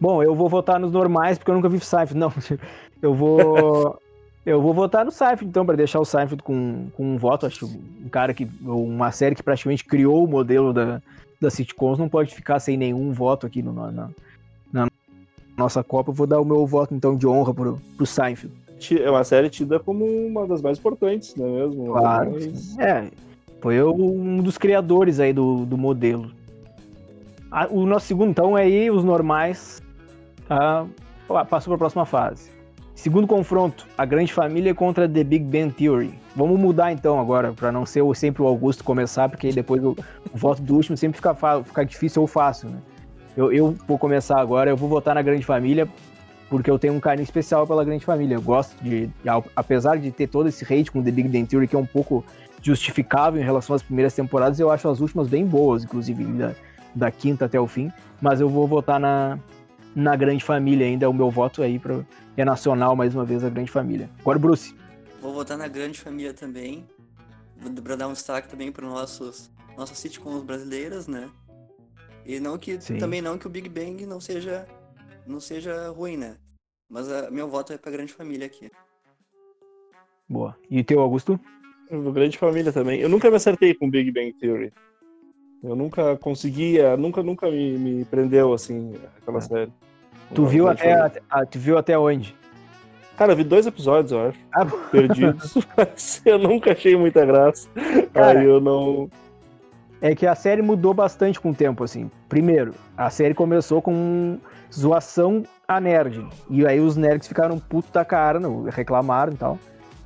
[0.00, 2.18] Bom, eu vou votar nos normais porque eu nunca vi Seinfeld.
[2.18, 2.32] Não,
[3.02, 4.00] eu vou.
[4.46, 7.46] Eu vou votar no Seinfeld, então, para deixar o Seinfeld com, com um voto.
[7.46, 8.48] Acho um cara que.
[8.62, 11.00] Uma série que praticamente criou o modelo da,
[11.40, 13.72] da sitcoms não pode ficar sem nenhum voto aqui no,
[15.56, 16.10] nossa Copa.
[16.10, 18.54] Eu vou dar o meu voto, então, de honra pro, pro Seinfeld.
[19.00, 21.86] É uma série tida como uma das mais importantes, não é mesmo?
[21.86, 22.32] Claro.
[22.32, 22.78] Mas...
[22.78, 23.08] É,
[23.60, 26.30] foi um dos criadores aí do, do modelo.
[27.70, 29.80] O nosso segundo, então, é aí os normais.
[30.48, 30.84] Tá?
[31.48, 32.50] Passou para a próxima fase.
[32.94, 36.14] Segundo confronto, a grande família contra The Big Bang Theory.
[36.36, 39.96] Vamos mudar então agora, para não ser sempre o Augusto começar, porque depois o,
[40.32, 42.78] o voto do último sempre fica, fica difícil ou fácil, né?
[43.36, 45.88] Eu, eu, vou começar agora, eu vou votar na grande família,
[46.48, 48.36] porque eu tenho um carinho especial pela grande família.
[48.36, 49.10] Eu gosto de,
[49.56, 52.24] apesar de ter todo esse hate com The Big Bang Theory, que é um pouco
[52.62, 56.54] justificável em relação às primeiras temporadas, eu acho as últimas bem boas, inclusive da,
[56.94, 59.38] da quinta até o fim, mas eu vou votar na,
[59.94, 63.50] na grande família ainda, o meu voto aí pro, é nacional, mais uma vez, a
[63.50, 64.08] grande família.
[64.20, 64.74] Agora, Bruce.
[65.20, 66.86] Vou votar na grande família também,
[67.82, 71.28] para dar um destaque também para nossos nossas sitcoms brasileiras, né?
[72.24, 72.98] E não que Sim.
[72.98, 74.66] também não que o Big Bang não seja
[75.26, 76.36] não seja ruim, né?
[76.88, 78.70] Mas a, meu voto é para grande família aqui.
[80.28, 80.56] Boa.
[80.70, 81.38] E o teu, Augusto?
[82.12, 83.00] Grande família também.
[83.00, 84.72] Eu nunca me acertei com Big Bang Theory.
[85.62, 89.40] Eu nunca conseguia, nunca, nunca me, me prendeu assim aquela é.
[89.40, 89.72] série.
[90.34, 90.92] Tu viu até,
[91.30, 92.34] a, tu viu até onde?
[93.16, 94.38] Cara, eu vi dois episódios, eu acho.
[94.52, 95.54] Ah, perdidos.
[95.76, 97.68] mas eu nunca achei muita graça.
[98.12, 99.08] Cara, Aí eu não.
[100.04, 102.10] É que a série mudou bastante com o tempo, assim.
[102.28, 104.38] Primeiro, a série começou com
[104.70, 106.28] zoação a nerd.
[106.50, 108.38] E aí os nerds ficaram puto da cara,
[108.70, 109.58] reclamaram e tal.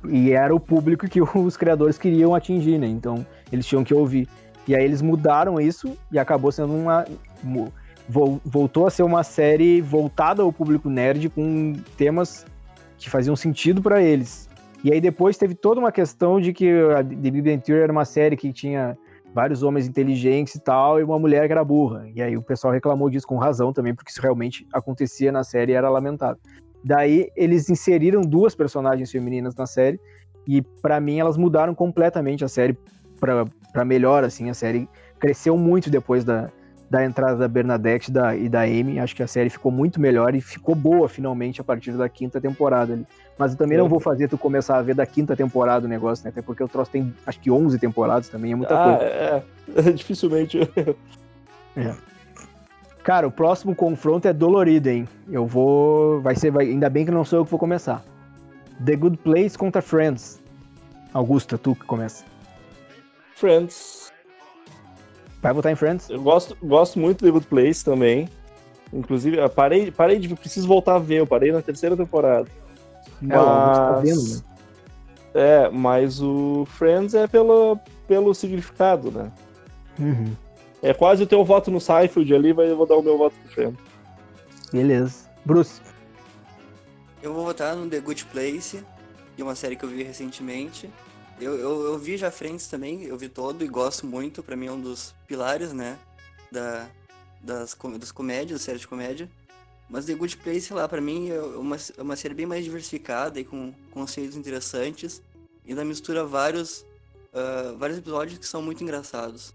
[0.07, 2.87] E era o público que os criadores queriam atingir, né?
[2.87, 4.25] Então eles tinham que ouvir.
[4.65, 7.05] E aí eles mudaram isso e acabou sendo uma.
[8.45, 12.45] Voltou a ser uma série voltada ao público nerd com temas
[12.97, 14.47] que faziam sentido para eles.
[14.81, 17.91] E aí depois teve toda uma questão de que a The Big Bang Theory era
[17.91, 18.97] uma série que tinha
[19.33, 22.07] vários homens inteligentes e tal, e uma mulher que era burra.
[22.13, 25.71] E aí o pessoal reclamou disso com razão também, porque isso realmente acontecia na série
[25.71, 26.41] e era lamentável.
[26.83, 29.99] Daí eles inseriram duas personagens femininas na série,
[30.47, 32.77] e para mim elas mudaram completamente a série
[33.19, 34.87] para melhor, assim, a série
[35.19, 36.49] cresceu muito depois da,
[36.89, 38.99] da entrada da Bernadette da, e da Amy.
[38.99, 42.41] Acho que a série ficou muito melhor e ficou boa finalmente a partir da quinta
[42.41, 43.05] temporada ali.
[43.39, 46.25] Mas eu também não vou fazer tu começar a ver da quinta temporada o negócio,
[46.25, 46.29] né?
[46.29, 49.03] Até porque o troço tem acho que 11 temporadas também, é muita ah, coisa.
[49.05, 49.43] É,
[49.77, 49.91] é.
[49.95, 50.59] dificilmente.
[51.77, 51.95] é.
[53.01, 55.07] Cara, o próximo confronto é dolorido, hein?
[55.31, 56.19] Eu vou.
[56.19, 56.51] Vai ser.
[56.51, 56.67] Vai...
[56.67, 58.03] Ainda bem que não sou eu que vou começar.
[58.85, 60.41] The Good Place contra Friends.
[61.13, 62.25] Augusta, tu que começa.
[63.37, 64.11] Friends.
[65.41, 66.09] Vai votar em Friends?
[66.09, 68.27] Eu gosto, gosto muito de The Good Place também.
[68.91, 70.35] Inclusive, parei, parei de.
[70.35, 72.49] Preciso voltar a ver, eu parei na terceira temporada.
[73.23, 74.41] É, tá mas...
[74.41, 74.49] né?
[75.33, 79.31] É, mas o Friends é pelo, pelo significado, né?
[79.99, 80.35] Uhum.
[80.81, 83.35] É quase o teu voto no Seinfeld ali, mas eu vou dar o meu voto
[83.43, 83.79] pro Friends.
[84.71, 85.29] Beleza.
[85.45, 85.81] Bruce?
[87.21, 88.83] Eu vou votar no The Good Place,
[89.35, 90.89] de uma série que eu vi recentemente.
[91.39, 94.67] Eu, eu, eu, vi já Friends também, eu vi todo e gosto muito, para mim
[94.67, 95.97] é um dos pilares, né,
[96.51, 96.87] da,
[97.41, 99.29] das, das comédias, da série de comédia.
[99.89, 102.63] Mas The Good Place, sei lá, pra mim é uma, é uma série bem mais
[102.63, 105.21] diversificada e com conceitos interessantes.
[105.65, 106.85] E ainda mistura vários,
[107.33, 109.53] uh, vários episódios que são muito engraçados.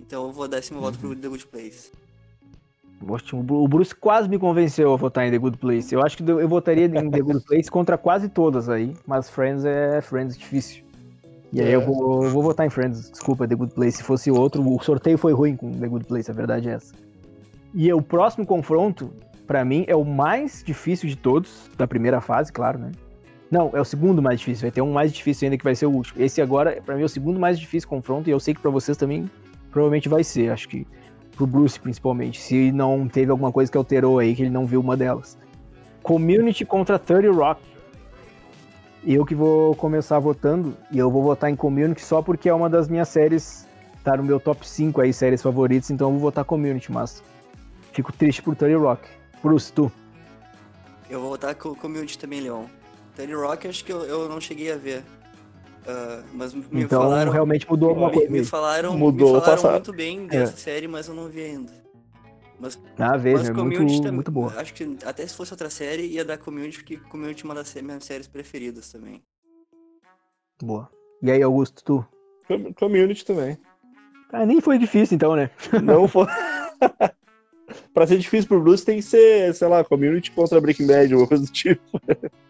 [0.00, 1.16] Então eu vou dar esse meu voto pro uhum.
[1.16, 1.92] The Good Place.
[3.32, 5.94] O Bruce quase me convenceu a votar em The Good Place.
[5.94, 9.64] Eu acho que eu votaria em The Good Place contra quase todas aí, mas Friends
[9.66, 10.82] é Friends difícil.
[11.52, 11.84] E aí eu é.
[11.84, 13.10] vou, eu vou votar em Friends.
[13.10, 13.98] Desculpa, The Good Place.
[13.98, 16.94] Se fosse outro, o sorteio foi ruim com The Good Place, a verdade é essa.
[17.74, 19.12] E o próximo confronto,
[19.46, 22.92] para mim, é o mais difícil de todos, da primeira fase, claro, né?
[23.50, 24.62] Não, é o segundo mais difícil.
[24.62, 26.20] Vai ter um mais difícil ainda que vai ser o último.
[26.20, 28.70] Esse agora, para mim, é o segundo mais difícil confronto, e eu sei que para
[28.70, 29.30] vocês também
[29.70, 30.50] provavelmente vai ser.
[30.50, 30.86] Acho que
[31.36, 32.40] pro Bruce, principalmente.
[32.40, 35.38] Se não teve alguma coisa que alterou aí, que ele não viu uma delas.
[36.02, 37.60] Community contra 30 Rock
[39.14, 42.68] eu que vou começar votando, e eu vou votar em Community só porque é uma
[42.68, 43.68] das minhas séries,
[44.02, 47.22] tá no meu top 5 aí, séries favoritas, então eu vou votar Community, mas
[47.92, 49.08] fico triste por Tony Rock.
[49.42, 49.90] Bruce, tu?
[51.08, 52.66] Eu vou votar com Community também, Leon.
[53.14, 55.04] Tony Rock acho que eu, eu não cheguei a ver.
[55.86, 58.28] Uh, mas me então, falaram, realmente mudou alguma coisa.
[58.28, 60.56] Me, me falaram, mudou me falaram muito bem dessa é.
[60.56, 61.72] série, mas eu não vi ainda.
[62.58, 64.52] Mas, ah, veja, mas é muito, também, muito boa.
[64.56, 67.72] Acho que até se fosse outra série, ia dar Community, porque Community é uma das
[67.74, 69.22] minhas séries preferidas também.
[70.60, 70.90] Boa.
[71.22, 72.06] E aí, Augusto, tu?
[72.48, 73.58] Com- Community também.
[74.32, 75.50] Ah, nem foi difícil então, né?
[75.82, 76.26] Não foi.
[77.94, 81.28] pra ser difícil pro Bruce tem que ser, sei lá, Community contra Breaking Bad, alguma
[81.28, 81.80] coisa do tipo.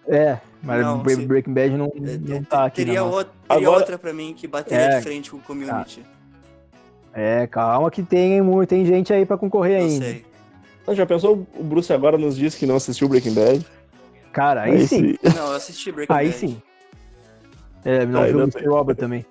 [0.08, 1.26] É, mas Não, Bre- sim.
[1.26, 2.76] Breaking Bad não, É, não é, tá aqui.
[2.84, 4.96] teria outra, teria Agora- outra pra mim que bateria É.
[4.98, 6.04] de frente com o community.
[7.12, 10.04] É, calma que tem, tem gente aí pra concorrer Não ainda.
[10.04, 10.24] sei.
[10.86, 13.66] Ah, Já pensou o Bruce agora nos diz que não assistiu Breaking Bad?
[14.32, 15.16] Cara, aí, sim.
[15.34, 16.38] Não, eu assisti Breaking Aí Bad.
[16.38, 16.62] sim.
[17.84, 18.68] É, não Aí viu o não Mr.
[18.68, 19.24] Robert também.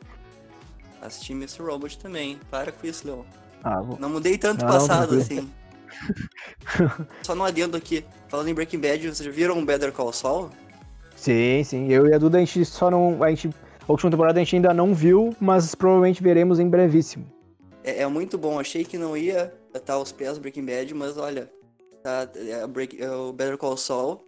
[1.02, 1.62] Assisti Mr.
[1.62, 2.40] Robot também.
[2.50, 3.22] Para com isso, Leon.
[3.64, 4.00] Ah, vou...
[4.00, 5.22] Não mudei tanto Não, passado, tranquilo.
[5.22, 5.52] assim.
[7.24, 8.06] Só não adendo aqui.
[8.28, 10.50] Falando em Breaking Bad, vocês viram Better Call Saul?
[11.16, 11.92] Sim, sim.
[11.92, 13.24] Eu e a Duda, a gente só não.
[13.24, 13.50] A, gente,
[13.88, 17.26] a última temporada a gente ainda não viu, mas provavelmente veremos em brevíssimo.
[17.84, 18.60] É, é muito bom.
[18.60, 21.50] Achei que não ia estar aos pés do Breaking Bad, mas olha,
[22.04, 24.22] tá, é, Break- é, o Better Call Saul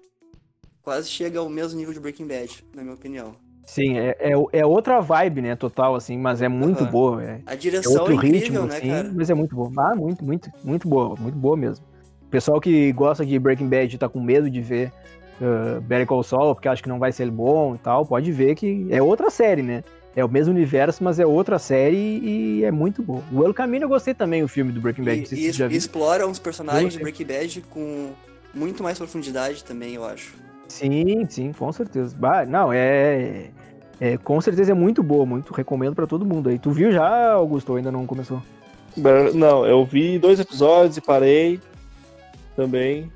[0.82, 3.36] quase chega ao mesmo nível de Breaking Bad, na minha opinião.
[3.68, 5.56] Sim, é, é, é outra vibe, né?
[5.56, 6.92] Total, assim, mas é muito Aham.
[6.92, 7.24] boa.
[7.24, 9.12] É, A é direção é, outro incrível, ritmo, né, assim, cara?
[9.14, 9.70] mas é muito boa.
[9.78, 11.86] Ah, muito, muito, muito boa, muito boa mesmo.
[12.26, 14.92] O pessoal que gosta de Breaking Bad tá com medo de ver
[15.42, 18.56] uh, Better Call Saul, porque acha que não vai ser bom e tal, pode ver
[18.56, 19.84] que é outra série, né?
[20.16, 23.22] É o mesmo universo, mas é outra série e é muito boa.
[23.32, 25.36] O El Camino eu gostei também, o filme do Breaking Bad.
[25.36, 25.78] E, e já viu.
[25.78, 28.14] explora uns personagens de Eu Breaking Bad com
[28.54, 30.36] muito mais profundidade também, eu acho.
[30.70, 32.16] Sim, sim, com certeza.
[32.18, 33.50] Bah, não, é,
[34.00, 36.58] é- Com certeza é muito boa, muito recomendo pra todo mundo aí.
[36.60, 38.42] Tu viu já, Augusto, ou ainda não começou?
[39.34, 41.60] Não, eu vi dois episódios e parei
[42.56, 43.12] também.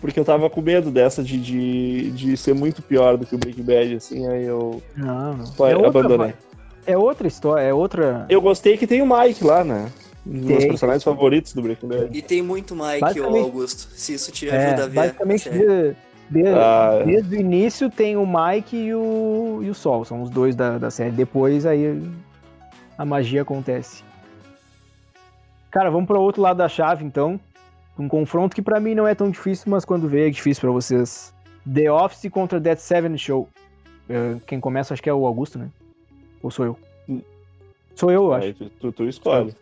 [0.00, 3.38] Porque eu tava com medo dessa de, de, de ser muito pior do que o
[3.38, 5.44] Breaking Bad, assim, aí eu Não, não.
[5.66, 6.34] É outra, abandonei.
[6.86, 8.26] É outra história, é outra.
[8.28, 9.90] Eu gostei que tem o Mike lá, né?
[10.26, 12.16] Um dos meus personagens favoritos do Breaking Bad.
[12.16, 14.94] E tem muito Mike, Augusto, se isso te É, ajuda a ver.
[14.94, 15.48] basicamente.
[16.30, 17.02] De- de- Ah.
[17.04, 20.78] desde o início tem o Mike e o, e o Sol, são os dois da,
[20.78, 21.10] da série.
[21.12, 22.02] Depois aí
[22.98, 24.02] a magia acontece.
[25.70, 27.38] Cara, vamos para o outro lado da chave então.
[27.98, 30.70] Um confronto que pra mim não é tão difícil, mas quando veio é difícil pra
[30.70, 31.32] vocês.
[31.72, 33.48] The Office contra Dead Seven Show.
[34.08, 35.68] Eh, Quem começa acho que é o Augusto, né?
[36.42, 36.78] Ou sou eu?
[37.08, 37.20] Hum.
[37.94, 38.46] Sou eu, eu acho.
[38.46, 39.54] Aí tu, tu, tu escolhe.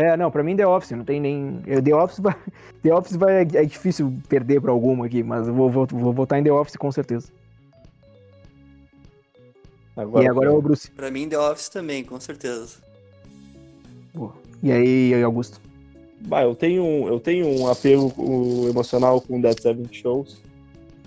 [0.00, 1.60] É, não, pra mim The Office, não tem nem.
[1.66, 2.36] eu- The Office vai.
[2.84, 3.40] The Office vai.
[3.40, 6.76] É difícil perder pra alguma aqui, mas eu vou, vou, vou votar em The Office
[6.76, 7.28] com certeza.
[9.96, 10.88] Agora, e agora é o Bruce.
[10.92, 12.76] Pra mim, The Office também, com certeza.
[14.14, 14.32] Boa.
[14.62, 15.60] E aí, Augusto?
[16.20, 18.12] Bah, eu tenho, um- eu tenho um apego
[18.68, 20.40] emocional com Dead Seven Shows,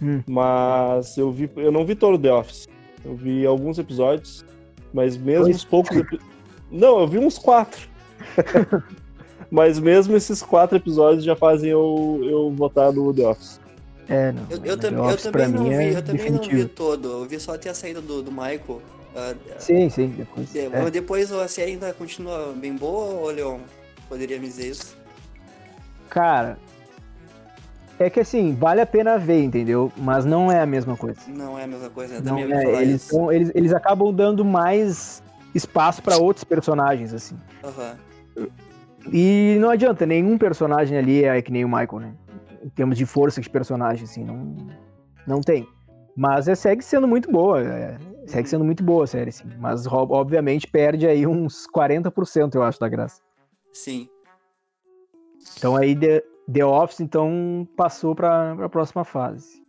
[0.01, 0.21] Hum.
[0.27, 2.67] mas eu vi, eu não vi todo The Office.
[3.05, 4.43] Eu vi alguns episódios,
[4.93, 5.55] mas mesmo Dois?
[5.57, 5.97] os poucos
[6.69, 7.89] Não, eu vi uns quatro.
[9.49, 13.59] mas mesmo esses quatro episódios já fazem eu, eu votar no The Office.
[14.07, 14.43] É, não.
[14.49, 16.69] Eu, eu, tam- eu Office também não mim vi, é eu também não vi definitivo.
[16.69, 17.07] todo.
[17.09, 18.81] Eu vi só até a saída do, do Michael.
[19.15, 20.51] Ah, Sim, sim, depois.
[20.51, 20.89] de- é.
[20.91, 23.59] Depois a série ainda continua bem boa, ou Leon?
[24.09, 24.97] Poderia me dizer isso?
[26.09, 26.57] Cara.
[27.99, 29.91] É que assim, vale a pena ver, entendeu?
[29.95, 31.19] Mas não é a mesma coisa.
[31.27, 34.43] Não é a mesma coisa, eu Não é, falar eles, são- eles, eles acabam dando
[34.43, 35.21] mais
[35.53, 37.37] espaço pra outros personagens, assim.
[37.63, 37.95] Aham.
[39.11, 42.13] E não adianta, nenhum personagem ali é que nem o Michael, né?
[42.63, 44.55] Em termos de força de personagem, assim, não,
[45.25, 45.67] não tem.
[46.15, 49.45] Mas é, segue sendo muito boa, é, segue sendo muito boa a série, assim.
[49.59, 53.21] Mas obviamente perde aí uns 40%, eu acho, da graça.
[53.73, 54.07] Sim.
[55.57, 59.61] Então aí The, The Office, então, passou pra, pra próxima fase.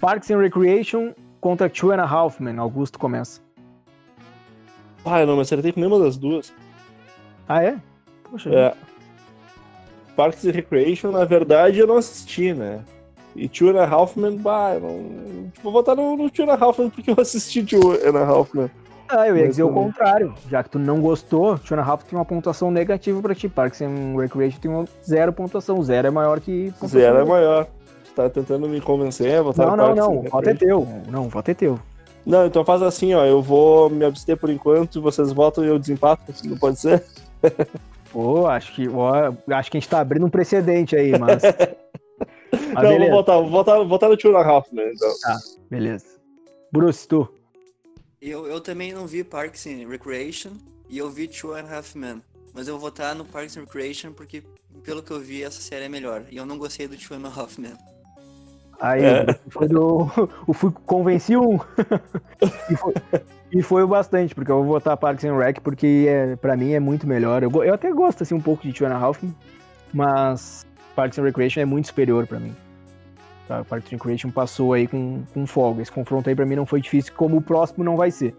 [0.00, 2.58] Parks and Recreation contra Two and a Half Men.
[2.58, 3.40] Augusto começa.
[5.04, 6.52] Ah, eu não me acertei com nenhuma das duas.
[7.46, 7.78] Ah, é?
[8.30, 8.74] Poxa, É.
[10.16, 12.80] Parks and Recreation, na verdade, eu não assisti, né?
[13.34, 15.52] E Two and a Half Men, bah, eu não...
[15.62, 18.24] Vou votar no, no Two and a Half Men porque eu assisti Two and a
[18.24, 18.70] Half Men.
[19.08, 20.32] Ah, eu ia Mas dizer o contrário.
[20.48, 23.48] Já que tu não gostou, Two and a Half tem uma pontuação negativa pra ti.
[23.48, 25.82] Parks and Recreation tem uma zero pontuação.
[25.82, 27.66] Zero é maior que Zero é maior.
[28.14, 30.30] Tá tentando me convencer a votar Não, no não, Parks não.
[30.30, 30.88] voto é teu.
[31.10, 31.80] Não, o voto é teu.
[32.24, 33.24] Não, então faz assim, ó.
[33.24, 36.22] Eu vou me abster por enquanto, vocês votam e eu desempato.
[36.44, 37.02] Não pode ser?
[38.14, 41.42] Pô, acho que, ó, acho que a gente tá abrindo um precedente aí, mas.
[42.52, 44.92] mas não, vou beleza, votar, vou votar, vou votar no Two and a Half Men,
[44.94, 45.10] então.
[45.68, 46.06] beleza.
[46.70, 47.28] Bruce, tu.
[48.22, 50.52] Eu, eu também não vi Parks and Recreation
[50.88, 52.22] e eu vi Two and a Half Men.
[52.54, 54.44] Mas eu vou votar no Parks and Recreation porque,
[54.84, 56.24] pelo que eu vi, essa série é melhor.
[56.30, 57.74] E eu não gostei do Two and a Half Men.
[58.80, 59.26] Aí, É.
[59.48, 60.08] foi do.
[60.46, 61.58] O fui convenci um.
[62.70, 62.94] e, foi,
[63.52, 66.72] e foi o bastante, porque eu vou votar Parks and Rec, porque é, pra mim
[66.72, 67.42] é muito melhor.
[67.42, 69.22] Eu, eu até gosto assim, um pouco de Two and a Half,
[69.92, 72.54] mas Parks and Recreation é muito superior pra mim.
[73.48, 73.64] Tá?
[73.64, 75.82] Parks and Recreation passou aí com, com folga.
[75.82, 78.34] Esse confronto aí pra mim não foi difícil, como o próximo não vai ser.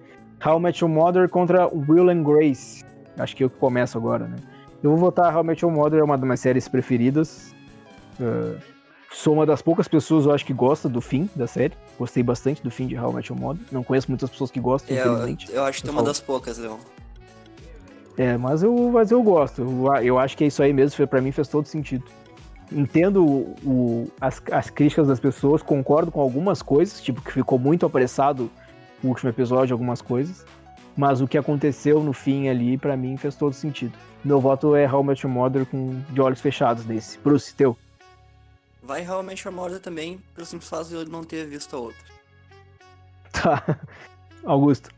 [0.45, 2.83] How I Met Your Mother contra Will and Grace.
[3.17, 4.35] Acho que eu começo agora, né?
[4.83, 7.55] Eu vou votar How I Met Your Mother, é uma das minhas séries preferidas.
[8.19, 8.57] Uh,
[9.11, 11.73] sou uma das poucas pessoas, eu acho, que gosta do fim da série.
[11.97, 13.61] Gostei bastante do fim de How I Met Your Mother.
[13.71, 15.49] Não conheço muitas pessoas que gostam, É, infelizmente.
[15.49, 16.77] eu, eu acho que é uma das poucas, Leon.
[18.17, 19.61] É, mas eu, mas eu gosto.
[19.61, 22.03] Eu, eu acho que é isso aí mesmo, foi- pra mim fez todo sentido.
[22.71, 27.59] Entendo o- o- as, as críticas das pessoas, concordo com algumas coisas, tipo que ficou
[27.59, 28.49] muito apressado
[29.03, 30.45] o último episódio, algumas coisas.
[30.97, 33.93] Mas o que aconteceu no fim ali, pra mim, fez todo sentido.
[34.23, 37.19] Meu voto é How Met Your Mother com de olhos fechados nesse.
[37.19, 37.77] Bruce, teu.
[38.85, 42.05] Vai realmente a Mother também, pelo simples fato de eu não ter visto a outra.
[43.31, 43.79] Tá.
[44.45, 44.89] Augusto,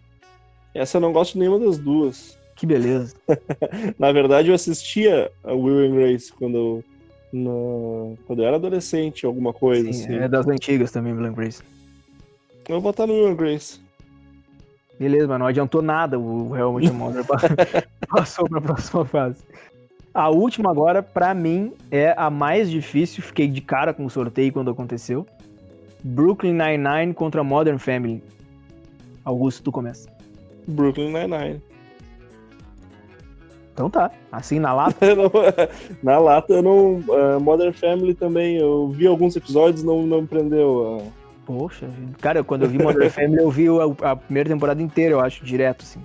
[0.73, 2.37] Essa eu não gosto de nenhuma das duas.
[2.55, 3.15] que beleza.
[3.97, 6.83] Na verdade, eu assistia a Will and Grace quando eu,
[7.31, 10.15] na- quando eu era adolescente, alguma coisa Sim, assim.
[10.15, 11.61] é das antigas também, Blank Grace.
[12.67, 13.79] Eu vou botar no Will and Grace.
[14.99, 17.23] Beleza, mas não adiantou nada o Real Madrid Mother
[18.09, 19.43] passou para a próxima fase.
[20.13, 23.21] A última agora, pra mim, é a mais difícil.
[23.21, 25.25] Fiquei de cara com o sorteio quando aconteceu.
[26.03, 28.23] Brooklyn Nine-Nine contra Modern Family.
[29.23, 30.09] Augusto, tu começa.
[30.67, 31.61] Brooklyn Nine-Nine.
[33.73, 35.05] Então tá, assim na lata.
[36.01, 37.03] Na lata, eu não.
[37.15, 40.99] eh, Modern Family também, eu vi alguns episódios não não me prendeu.
[40.99, 41.11] ah.
[41.45, 41.87] Poxa,
[42.19, 45.45] cara, quando eu vi Modern Family, eu vi a, a primeira temporada inteira, eu acho,
[45.45, 45.99] direto, assim.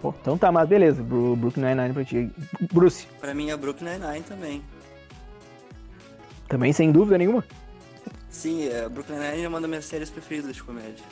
[0.00, 1.02] Pô, então tá, mas beleza.
[1.02, 2.30] Bru- Brooklyn Nine-Nine pra ti.
[2.72, 4.62] Bruce, Pra mim é Brooklyn Nine-Nine também.
[6.48, 7.44] também sem dúvida nenhuma.
[8.30, 11.04] Sim, é, Brooklyn Nine-Nine é uma das minhas séries preferidas de comédia.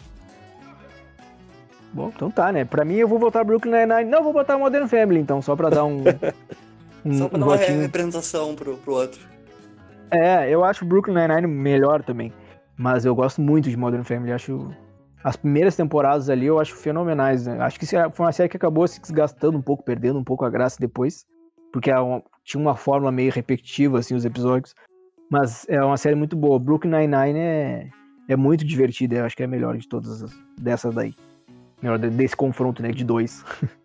[1.93, 2.65] Bom, então tá, né?
[2.65, 4.11] Pra mim eu vou botar Brooklyn Nine-Nine.
[4.11, 6.05] Não, vou botar Modern Family, então, só pra dar um.
[7.05, 7.81] um Só pra um dar uma votinho.
[7.81, 9.21] representação pro, pro outro.
[10.11, 12.33] É, eu acho Brooklyn Nine-Nine melhor também.
[12.77, 14.31] Mas eu gosto muito de Modern Family.
[14.33, 14.71] Acho.
[15.27, 17.59] As primeiras temporadas ali eu acho fenomenais, né?
[17.61, 20.49] Acho que foi uma série que acabou se desgastando um pouco, perdendo um pouco a
[20.51, 21.27] graça depois.
[21.73, 24.73] Porque é uma- tinha uma fórmula meio repetitiva, assim, os episódios.
[25.29, 26.61] Mas é uma série muito boa.
[26.61, 27.89] Brooklyn Nine-Nine é,
[28.29, 29.17] é muito divertida.
[29.17, 31.13] Eu acho que é a melhor de todas as, dessas daí.
[31.83, 32.93] Melhor de- desse confronto, né?
[32.93, 33.45] De dois.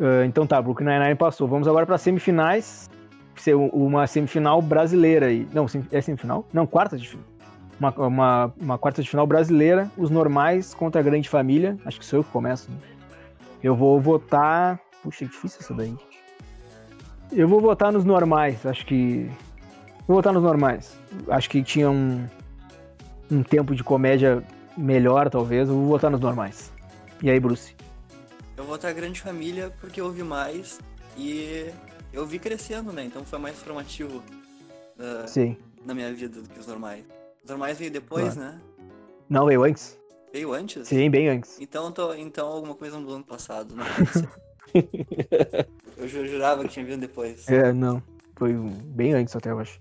[0.00, 1.48] Ah, então tá, Brooklyn Nine-Nine passou.
[1.48, 2.88] Vamos agora para semifinais.
[3.34, 5.44] Ser uma semifinal brasileira aí.
[5.52, 6.46] Não, é semifinal?
[6.52, 7.24] Não, quarta de final.
[7.78, 9.90] Uma, uma, uma quarta de final brasileira.
[9.96, 11.76] Os normais contra a grande família.
[11.84, 12.70] Acho que sou eu que começo.
[12.70, 12.78] Né?
[13.62, 14.80] Eu vou votar.
[15.02, 15.96] Puxa, que difícil essa daí.
[17.30, 18.64] Eu vou votar nos normais.
[18.66, 19.30] Acho que.
[20.06, 20.98] Vou votar nos normais.
[21.28, 22.26] Acho que tinha um,
[23.30, 24.42] um tempo de comédia
[24.76, 25.68] melhor, talvez.
[25.68, 26.72] Eu vou votar nos normais.
[27.22, 27.76] E aí, Bruce?
[28.56, 30.80] Eu vou estar Grande Família porque eu vi mais
[31.16, 31.70] e
[32.12, 33.04] eu vi crescendo, né?
[33.04, 34.22] Então foi mais formativo
[35.26, 35.56] Sim.
[35.84, 37.04] na minha vida do que os normais.
[37.44, 38.60] Os normais veio depois, né?
[39.28, 39.98] Não, veio antes?
[40.32, 40.86] Veio antes?
[40.88, 41.58] Sim, bem antes.
[41.60, 43.74] Então, eu tô, então alguma coisa mudou ano passado,
[44.12, 44.28] ser.
[45.96, 47.48] Eu ju- jurava que tinha vindo depois.
[47.48, 48.02] É, não.
[48.36, 49.80] Foi bem antes até, eu acho.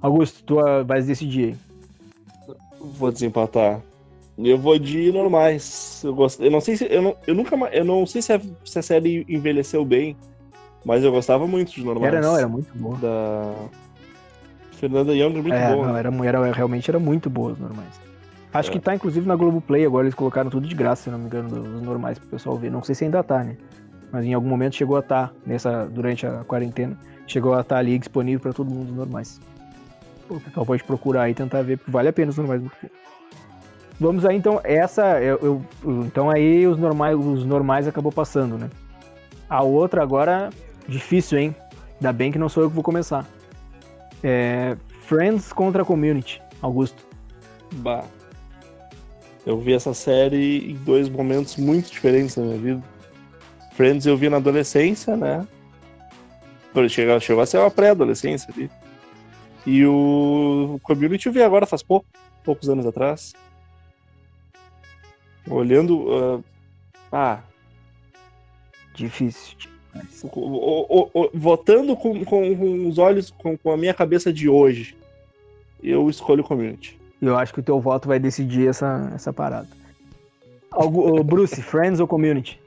[0.00, 2.54] Augusto, tu vais decidir aí.
[2.78, 3.82] Vou desempatar.
[4.38, 6.02] Eu vou de normais.
[6.04, 6.86] Eu, gosto, eu não sei se.
[6.90, 7.56] Eu, não, eu nunca.
[7.74, 10.16] Eu não sei se a, se a série envelheceu bem,
[10.84, 12.14] mas eu gostava muito de normais.
[12.14, 12.96] Era não, era muito boa.
[12.98, 13.54] Da.
[14.80, 15.86] Fernanda Young é muito é, boa.
[15.86, 15.98] não, né?
[16.26, 18.00] era, era, realmente era muito boa os normais.
[18.52, 18.72] Acho É.
[18.72, 21.76] que tá inclusive na Globoplay agora, eles colocaram tudo de graça, se não me engano,
[21.76, 22.70] os normais pro pessoal ver.
[22.70, 23.56] Não sei se ainda tá, né?
[24.10, 27.96] Mas em algum momento chegou a estar, nessa, durante a quarentena, chegou a estar ali
[27.98, 29.40] disponível pra todo mundo os normais.
[30.28, 32.62] O pessoal pode procurar aí e tentar ver, porque vale a pena os normais.
[34.00, 35.38] Vamos aí então, essa, eu-
[35.84, 38.70] eu- então aí os normais, os normais acabou passando, né?
[39.48, 40.48] A outra agora,
[40.88, 41.54] difícil, hein?
[42.00, 43.26] Ainda bem que não sou eu que vou começar.
[44.22, 47.06] É, Friends contra Community, Augusto.
[47.76, 48.04] Bah.
[49.46, 52.84] Eu vi essa série em dois momentos muito diferentes na minha vida.
[53.72, 55.46] Friends eu vi na adolescência, né?
[56.88, 58.70] Chegou, chegou a ser uma pré-adolescência ali.
[59.66, 62.06] E o Community eu vi agora faz pouco,
[62.44, 63.32] poucos anos atrás.
[65.48, 66.42] Olhando.
[67.10, 67.40] ah, ah,
[68.94, 69.69] Difícil.
[70.22, 70.28] O-
[71.04, 74.96] o- o- votando com, com- com os olhos, com, com a minha cabeça de hoje,
[75.82, 76.98] eu escolho o Community.
[77.20, 79.68] Eu acho que o teu voto vai decidir essa, essa parada.
[80.72, 82.58] Ô, Bruce, Friends ou Community?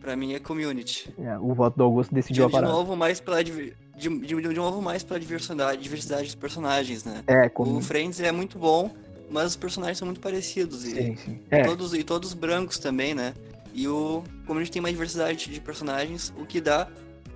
[0.00, 1.08] Pra mim é Community.
[1.18, 2.72] É, o voto do Augusto De, decidiu a de parada.
[2.72, 7.22] novo, mais pela de, de, de novo mais pela diversidade, diversidade dos personagens, né?
[7.26, 7.80] É, O.
[7.80, 8.90] Friends é muito bom,
[9.30, 10.84] mas os personagens são muito parecidos.
[10.84, 11.38] E Sim, sim.
[11.50, 13.32] É, todos, e todos brancos também, né?
[13.74, 16.86] E o Community tem uma diversidade de personagens, o que dá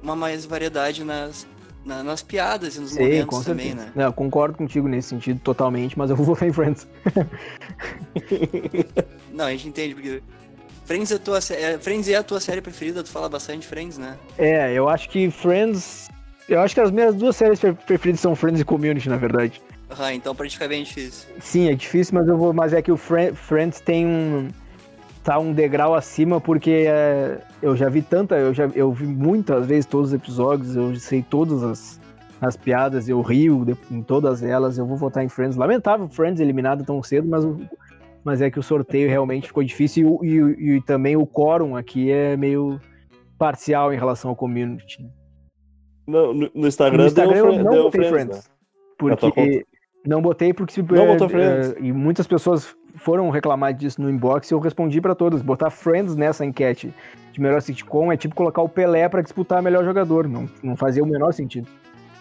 [0.02, 1.46] uma mais variedade nas,
[1.84, 3.90] na- nas piadas e nos momentos também, né?
[3.94, 6.86] Não, concordo contigo nesse sentido totalmente, mas eu vou votar em Friends.
[9.32, 10.22] Não, a gente entende, porque.
[10.84, 13.98] Friends é, a tua, é, Friends é a tua série preferida, tu fala bastante Friends,
[13.98, 14.16] né?
[14.38, 16.08] É, eu acho que Friends.
[16.48, 19.60] Eu acho que as minhas duas séries pre- preferidas são Friends e Community, na verdade.
[19.90, 21.28] Ah, então pra ti fica bem difícil.
[21.40, 22.54] Sim, é difícil, mas eu vou.
[22.54, 24.48] Mas é que o Fri- Friends tem um.
[25.28, 28.34] Tá um degrau acima, porque é, eu já vi tanta.
[28.36, 32.00] Eu já eu vi muitas vezes todos os episódios, eu sei todas as,
[32.40, 34.78] as piadas, eu rio de- em todas elas.
[34.78, 35.54] Eu vou votar em Friends.
[35.58, 37.44] Lamentável Friends eliminado tão cedo, mas,
[38.24, 42.10] mas é que o sorteio realmente ficou difícil e, e, e também o quórum aqui
[42.10, 42.80] é meio
[43.38, 45.02] parcial em relação ao community.
[45.02, 45.10] né?
[46.06, 48.48] No, no- no Instagram, No Instagram deu, eu não deu botei Friends, Friends.
[48.48, 48.54] né?
[48.96, 49.66] Tua Porque
[50.06, 51.72] não botei porque se Não é, botou Friends.
[51.72, 55.42] é, e muitas pessoas foram reclamar disso no inbox e eu respondi pra todas.
[55.42, 56.92] Botar Friends nessa enquete
[57.32, 61.02] de melhor sitcom é tipo colocar o Pelé pra disputar melhor jogador, não, não fazia
[61.02, 61.68] o menor sentido.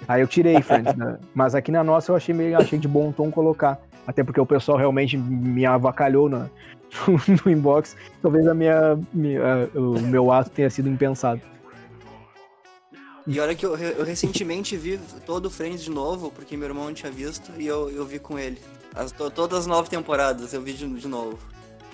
[0.07, 1.17] Aí eu tirei Friends, né?
[1.33, 4.45] mas aqui na nossa eu achei meio achei de bom tom colocar, até porque o
[4.45, 6.47] pessoal realmente me avacalhou na,
[7.45, 7.95] no inbox.
[8.21, 11.41] Talvez a minha, minha- o meu ato tenha sido impensado.
[13.27, 16.85] E olha que eu, eu recentemente vi todo o Friends de novo, porque meu irmão
[16.85, 18.57] não tinha visto, e eu, eu vi com ele.
[18.95, 21.37] As, to- todas as nove temporadas eu vi de, de novo.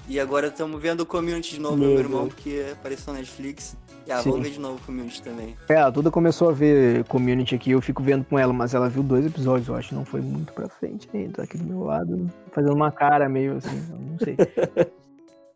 [0.07, 2.33] E agora estamos vendo o Community de novo, Meu meu irmão, Deus.
[2.35, 3.75] porque apareceu na Netflix.
[4.05, 4.31] E ah, Sim.
[4.31, 5.55] vamos ver de novo o Community também.
[5.69, 8.89] É, a Duda começou a ver Community aqui, eu fico vendo com ela, mas ela
[8.89, 11.83] viu dois episódios, eu acho, não foi muito pra frente ainda, tá aqui do meu
[11.85, 14.35] lado, fazendo uma cara meio assim, não sei.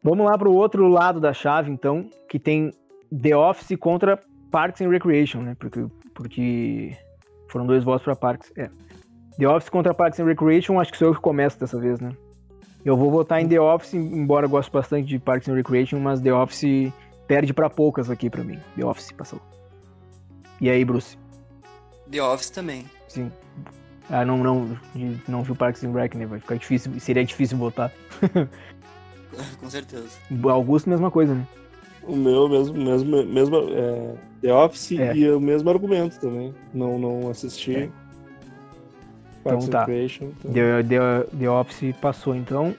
[0.01, 2.71] Vamos lá pro outro lado da chave, então, que tem
[3.21, 4.17] The Office contra
[4.51, 6.97] Parks and Recreation, né, porque, porque
[7.49, 8.69] foram dois votos pra Parks, é.
[9.37, 12.11] The Office contra Parks and Recreation, acho que sou eu que começo dessa vez, né.
[12.83, 16.21] Eu vou votar em The Office, embora eu goste bastante de Parks and Recreation, mas
[16.21, 16.91] The Office
[17.27, 18.59] perde pra poucas aqui pra mim.
[18.75, 19.41] The Office passou.
[20.61, 21.17] E aí, Bruce?
[22.09, 22.85] The Office também.
[23.07, 23.31] Sim.
[24.09, 24.79] Ah, não, não,
[25.27, 26.25] não viu Parks and Rec, né?
[26.25, 27.91] Vai ficar difícil, seria difícil votar.
[29.59, 30.07] Com certeza.
[30.49, 31.45] Augusto, mesma coisa, né?
[32.07, 35.15] O meu mesmo, mesmo, mesmo é, The Office É.
[35.15, 36.53] e o mesmo argumento também.
[36.73, 37.75] Não, não assisti.
[37.75, 37.89] É.
[39.41, 39.85] Então tá.
[39.89, 42.73] Então- The, The, The Office passou, então.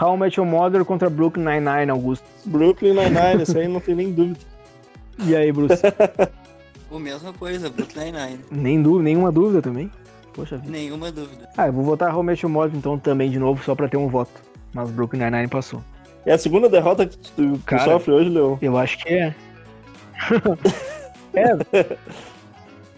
[0.00, 2.24] How I Met Your Mother contra Brooklyn Nine-Nine, Augusto.
[2.46, 4.38] Brooklyn Nine-Nine, isso aí não tem nem dúvida.
[5.26, 5.80] E aí, Bruce?
[6.90, 8.38] O mesma coisa, Brooklyn Nine-Nine.
[8.50, 9.88] Nem dúvida, nenhuma dúvida também?
[10.34, 10.72] Poxa vida.
[10.72, 11.48] Nenhuma dúvida.
[11.56, 13.88] Ah, eu vou votar How I Met Your Mother, então, também, de novo, só pra
[13.88, 14.32] ter um voto.
[14.74, 15.80] Mas Brooklyn Nine-Nine passou.
[16.24, 17.84] É a segunda derrota que tu, tu Cara.
[17.84, 18.56] sofre hoje, Leon.
[18.60, 19.34] Eu acho que é.
[21.34, 21.96] é,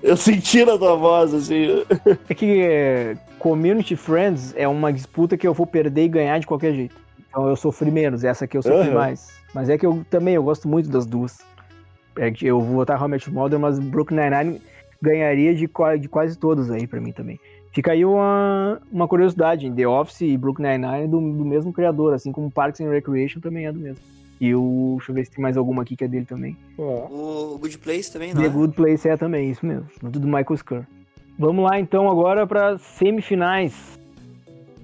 [0.02, 1.84] Eu senti na tua voz, assim.
[2.28, 6.46] É que é, Community Friends é uma disputa que eu vou perder e ganhar de
[6.46, 6.96] qualquer jeito.
[7.28, 8.94] Então eu sofri menos, essa aqui eu sofri Aham.
[8.94, 9.28] mais.
[9.54, 11.38] Mas é que eu também eu gosto muito das duas.
[12.18, 14.60] É eu vou votar How Mother, mas Brooklyn Nine-Nine
[15.00, 15.68] ganharia de,
[16.00, 17.38] de quase todas aí pra mim também.
[17.72, 22.12] Fica aí uma, uma curiosidade, The Office e Brooklyn Nine-Nine é do, do mesmo criador,
[22.12, 24.02] assim como Parks and Recreation também é do mesmo.
[24.38, 26.56] E o, deixa eu ver se tem mais alguma aqui que é dele também.
[26.76, 28.50] O Good Place também, não The é?
[28.50, 29.86] Good Place é também, isso mesmo.
[30.00, 30.82] Tudo do Michael Scur.
[31.38, 33.98] Vamos lá então agora para semifinais.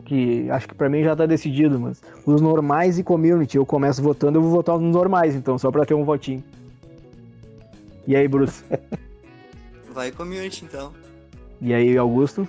[0.05, 4.01] Que acho que pra mim já tá decidido, mas os normais e community, eu começo
[4.01, 6.43] votando, eu vou votar nos normais, então, só pra ter um votinho.
[8.07, 8.65] E aí, Bruce?
[9.93, 10.93] Vai Community, então.
[11.61, 12.49] E aí, Augusto?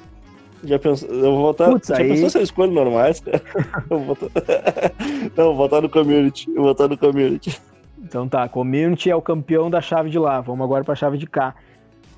[0.63, 1.69] Já pensou, eu vou votar.
[1.69, 3.41] Putz, já aí- pensou se eu escolho normais, cara?
[3.89, 4.29] Eu vou votar.
[5.37, 6.49] Não, vou votar no community.
[6.49, 7.61] Eu vou votar no community.
[7.97, 10.41] Então tá, community é o campeão da chave de lá.
[10.41, 11.55] Vamos agora pra chave de cá.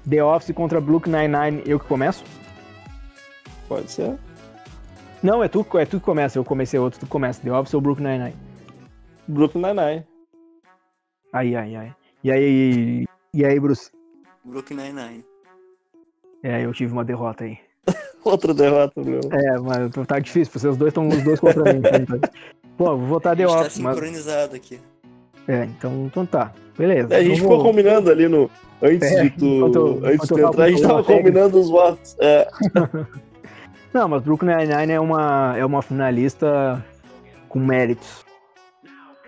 [0.10, 2.24] The Office contra Brooklyn Nine-Nine, eu que começo?
[3.68, 4.18] Pode ser.
[5.22, 7.42] Não, é tu, é tu que começa, eu comecei outro, tu começa.
[7.42, 8.36] The Office ou Brooklyn Nine-Nine?
[9.28, 10.06] Brooklyn Nine-Nine.
[11.32, 11.96] Ai, ai, ai.
[12.24, 13.92] E aí, e aí, Bruce?
[14.44, 15.24] Brooklyn Nine-Nine.
[16.44, 17.60] É, eu tive uma derrota aí.
[18.24, 19.20] Outra derrota, meu.
[19.32, 21.80] É, mas tá difícil, vocês dois estão os dois contra mim.
[21.80, 22.20] então
[22.78, 23.96] Pô, vou votar A The gente tá Office, mas...
[23.96, 24.80] sincronizado aqui.
[25.48, 26.54] É, então, então tá.
[26.78, 27.16] Beleza.
[27.16, 28.50] A gente então ficou vou- combinando ali no.
[28.82, 29.46] Antes É, de tu.
[29.46, 32.16] enquanto antes enquanto de entrar, a gente tava combinando os votos.
[32.20, 32.48] É.
[33.94, 36.84] Não, mas Brooklyn Nine-Nine é uma, é uma finalista
[37.50, 38.24] com méritos.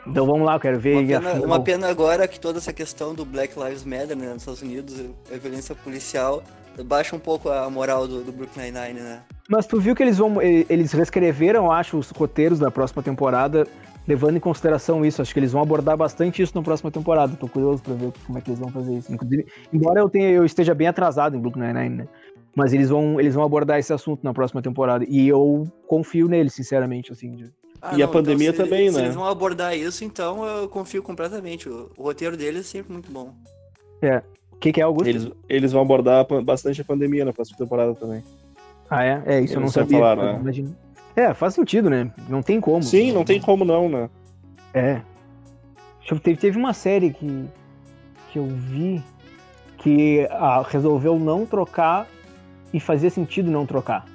[0.07, 0.95] Então vamos lá, eu quero ver...
[0.95, 4.27] Uma a pena, uma pena agora que toda essa questão do Black Lives Matter né,
[4.27, 4.95] nos Estados Unidos,
[5.33, 6.41] a violência policial,
[6.81, 9.21] baixa um pouco a moral do, do Brooklyn Nine-Nine, né?
[9.49, 10.41] Mas tu viu que eles vão.
[10.41, 13.67] Eles reescreveram, acho, os roteiros da próxima temporada,
[14.07, 15.21] levando em consideração isso.
[15.21, 17.35] Acho que eles vão abordar bastante isso na próxima temporada.
[17.35, 19.11] Tô curioso pra ver como é que eles vão fazer isso.
[19.13, 22.07] Inclusive, embora eu, tenha, eu esteja bem atrasado em Brooklyn Nine-Nine, né?
[22.55, 25.03] Mas eles vão, eles vão abordar esse assunto na próxima temporada.
[25.09, 27.35] E eu confio neles, sinceramente, assim.
[27.35, 27.51] de-
[27.81, 28.99] Ah, E a pandemia se também, eles, né?
[28.99, 31.67] Se eles vão abordar isso, então eu confio completamente.
[31.67, 33.33] O, o roteiro deles é sempre muito bom.
[34.01, 34.05] O
[34.63, 35.09] que, que é, Augusto?
[35.09, 38.23] Eles, eles vão abordar bastante a pandemia na próxima temporada também.
[38.89, 39.21] Ah, é?
[39.25, 39.97] É, isso eu não Eles sabia.
[39.99, 40.39] falaram, mas né?
[40.41, 40.77] imagino.
[41.15, 42.09] É, faz sentido, né?
[42.29, 42.81] Não tem como.
[42.81, 44.09] Sim, não tem como não, né?
[44.73, 45.01] É.
[45.99, 47.45] Deixa eu- Teve, teve uma série que,
[48.31, 49.03] que eu vi
[49.79, 52.07] que ah, resolveu não trocar
[52.73, 54.05] e fazia sentido não trocar.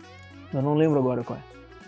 [0.53, 1.43] Eu não lembro agora qual é.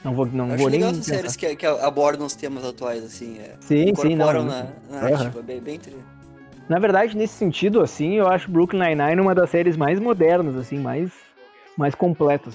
[0.05, 0.81] Não vou, não Eu vou acho nem.
[0.85, 3.39] legal séries que, que abordam os temas atuais, assim.
[3.39, 4.31] É, Sim, sim, não.
[4.31, 5.43] incorporam na, na narrativa.
[5.43, 5.97] Bem, bem tri.
[6.71, 10.79] Na verdade, nesse sentido, assim, eu acho Brooklyn Nine-Nine uma das séries mais modernas, assim,
[10.79, 11.11] mais,
[11.77, 12.55] mais completas.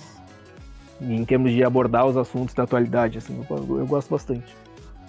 [1.01, 4.55] Em termos de abordar os assuntos da atualidade, assim, eu, eu gosto bastante.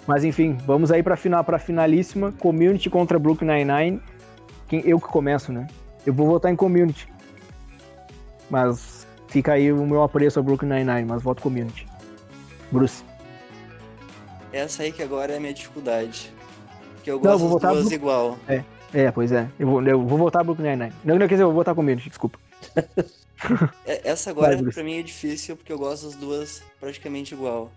[0.05, 4.01] Mas enfim, vamos aí pra, final, pra finalíssima, Community contra Brooklyn Nine-Nine.
[4.67, 5.67] Quem- Eu que começo, né?
[6.05, 7.07] Eu vou votar em Community.
[8.49, 11.87] Mas fica aí o meu apreço a Brooklyn Nine-Nine, mas voto Community.
[12.69, 13.05] Bruce.
[14.51, 16.33] Essa aí que agora é a minha dificuldade.
[16.95, 18.37] Porque eu Não, eu gosto vou das votar duas no- igual.
[18.49, 18.63] É,
[19.13, 19.47] pois é.
[19.59, 20.93] Eu vou, eu vou votar Brooklyn Nine-Nine.
[21.03, 22.39] Não, não, quer dizer, eu vou votar Community, desculpa.
[23.85, 27.71] É- Essa agora Vai, pra mim é difícil porque eu gosto das duas praticamente igual.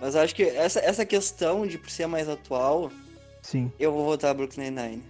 [0.00, 2.90] Mas acho que essa, essa questão de por ser mais atual,
[3.40, 3.70] Sim.
[3.78, 5.02] eu vou votar Brooklyn Nine-Nine.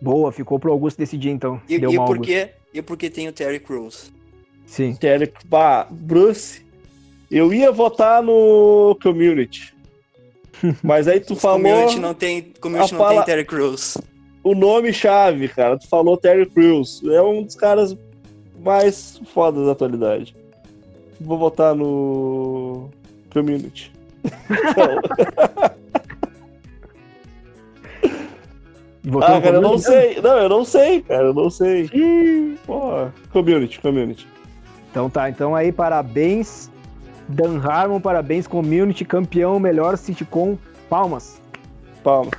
[0.00, 1.60] Boa, ficou pro Augusto decidir então.
[1.68, 4.10] E, Deu e, mal, porque, e porque tem o Terry Crews.
[4.64, 4.94] Sim.
[4.94, 6.64] Terry, bah, Bruce,
[7.30, 9.74] eu ia votar no Community.
[10.82, 13.98] Mas aí tu falou Community não tem, community a não fala- tem Terry Crews.
[14.42, 15.78] O nome chave, cara.
[15.78, 17.02] Tu falou Terry Crews.
[17.04, 17.96] É um dos caras
[18.60, 20.34] mais fodas da atualidade.
[21.20, 22.88] Vou votar no
[23.32, 23.92] Community.
[29.04, 30.20] Então, ah, cara, eu não sei.
[30.20, 31.24] Não, eu não sei, cara.
[31.24, 31.90] Eu não sei.
[31.92, 32.56] Ih.
[32.64, 34.28] Pô, community, community.
[34.90, 36.70] Então tá, então aí parabéns.
[37.28, 41.40] Dan Harmon, parabéns, Community, campeão, melhor sitcom, palmas.
[42.02, 42.30] Palma.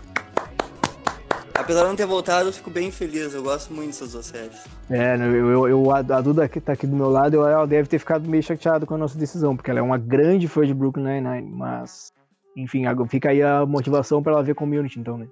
[1.55, 3.33] Apesar de não ter voltado, eu fico bem feliz.
[3.33, 4.63] Eu gosto muito dessas duas séries.
[4.89, 7.87] É, eu, eu, eu- a Duda que tá aqui do meu lado, eu- ela deve
[7.87, 10.73] ter ficado meio chateada com a nossa decisão, porque ela é uma grande fã de
[10.73, 12.11] Brooklyn Nine-Nine, mas...
[12.55, 15.27] Enfim, fica aí a motivação pra ela ver Community, então, né?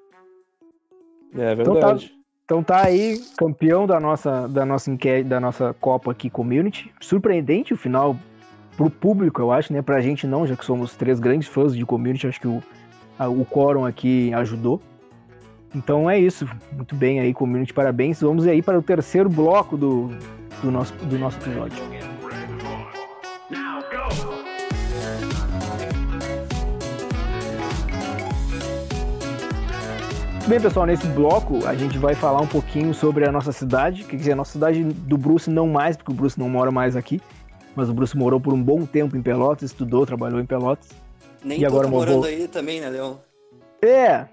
[1.35, 1.87] É Então tá.
[1.87, 2.11] verdade.
[2.45, 6.91] Então tá aí, campeão da nossa, da nossa enquete, da nossa Copa aqui, Community.
[6.99, 8.15] Surpreendente o final
[8.75, 9.81] pro público, eu acho, né?
[9.81, 12.61] Pra gente não, já que somos três grandes fãs de Community, acho que o,
[13.17, 14.81] a- o quórum aqui ajudou.
[15.73, 16.47] Então é isso.
[16.73, 18.21] Muito bem aí, Community, parabéns.
[18.21, 20.09] Vamos aí para o terceiro bloco do,
[20.61, 21.81] do, nosso, do nosso episódio.
[30.47, 34.03] Bem, pessoal, nesse bloco a gente vai falar um pouquinho sobre a nossa cidade.
[34.03, 36.97] Quer dizer, a nossa cidade do Bruce não mais, porque o Bruce não mora mais
[36.97, 37.21] aqui.
[37.73, 40.89] Mas o Bruce morou por um bom tempo em Pelotas, estudou, trabalhou em Pelotas.
[41.41, 43.15] Nem E agora eu morando aí também, né, Leon?
[43.81, 44.25] É,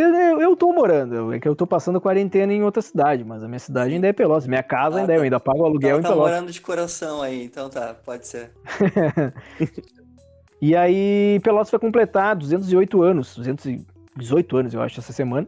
[0.00, 3.42] eu, eu, eu tô morando, é que eu tô passando quarentena em outra cidade, mas
[3.42, 5.20] a minha cidade ainda é Pelotas, minha casa Ah, ainda é, tá.
[5.20, 6.32] eu ainda pago aluguel Tá, em tá Pelotas.
[6.32, 8.50] morando de coração aí, então tá, pode ser.
[10.60, 15.46] E aí, Pelotas vai completar 208 anos, 218 anos, eu acho, essa semana.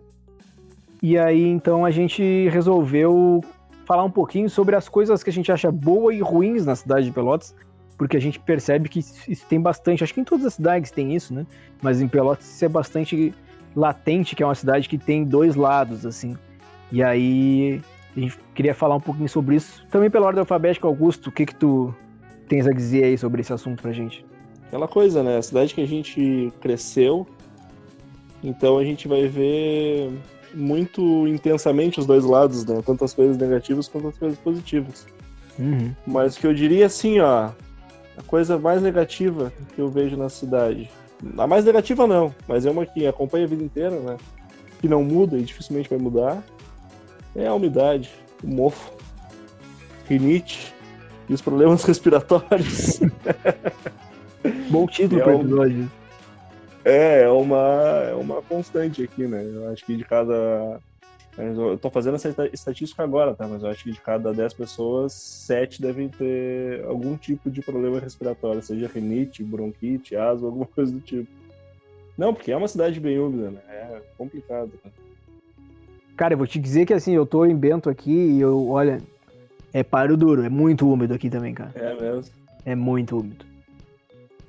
[1.02, 3.40] E aí, então, a gente resolveu
[3.86, 7.06] falar um pouquinho sobre as coisas que a gente acha boas e ruins na cidade
[7.06, 7.56] de Pelotas,
[7.98, 11.12] porque a gente percebe que isso tem bastante, acho que em todas as cidades tem
[11.12, 11.44] isso, né?
[11.82, 13.34] Mas em Pelotas isso é bastante
[13.74, 16.36] latente, que é uma cidade que tem dois lados, assim.
[16.92, 17.80] E aí,
[18.16, 19.86] a gente queria falar um pouquinho sobre isso.
[19.90, 21.94] Também pela ordem alfabética, Augusto, o que que tu
[22.48, 24.24] tens a dizer aí sobre esse assunto pra gente?
[24.66, 25.38] Aquela coisa, né?
[25.38, 27.26] A cidade que a gente cresceu.
[28.42, 30.10] Então a gente vai ver
[30.54, 32.82] muito intensamente os dois lados, né?
[32.84, 35.06] Tanto as coisas negativas quanto as coisas positivas.
[35.58, 35.92] Uhum.
[36.06, 37.50] Mas que eu diria assim, ó.
[38.16, 40.90] A coisa mais negativa que eu vejo na cidade.
[41.36, 44.16] A mais negativa não, mas é uma que acompanha a vida inteira, né?
[44.80, 46.42] Que não muda e dificilmente vai mudar.
[47.36, 48.10] É a umidade,
[48.42, 48.90] o mofo,
[50.08, 50.74] rinite
[51.28, 53.00] e os problemas respiratórios.
[54.70, 55.90] Bom título É um- episódio.
[56.82, 59.44] É, é uma, é uma constante aqui, né?
[59.44, 60.80] Eu acho que de cada.
[61.42, 63.46] Eu tô fazendo essa esta- estatística agora, tá?
[63.48, 67.98] Mas eu acho que de cada 10 pessoas, 7 devem ter algum tipo de problema
[68.00, 71.28] respiratório, seja rinite, bronquite, asma, alguma coisa do tipo.
[72.18, 73.60] Não, porque é uma cidade bem úmida, né?
[73.68, 74.72] É complicado.
[74.84, 74.90] Né?
[76.16, 79.00] Cara, eu vou te dizer que assim, eu tô em Bento aqui e eu, olha,
[79.72, 81.72] é paro duro, é muito úmido aqui também, cara.
[81.74, 82.32] É mesmo.
[82.64, 83.46] É muito úmido.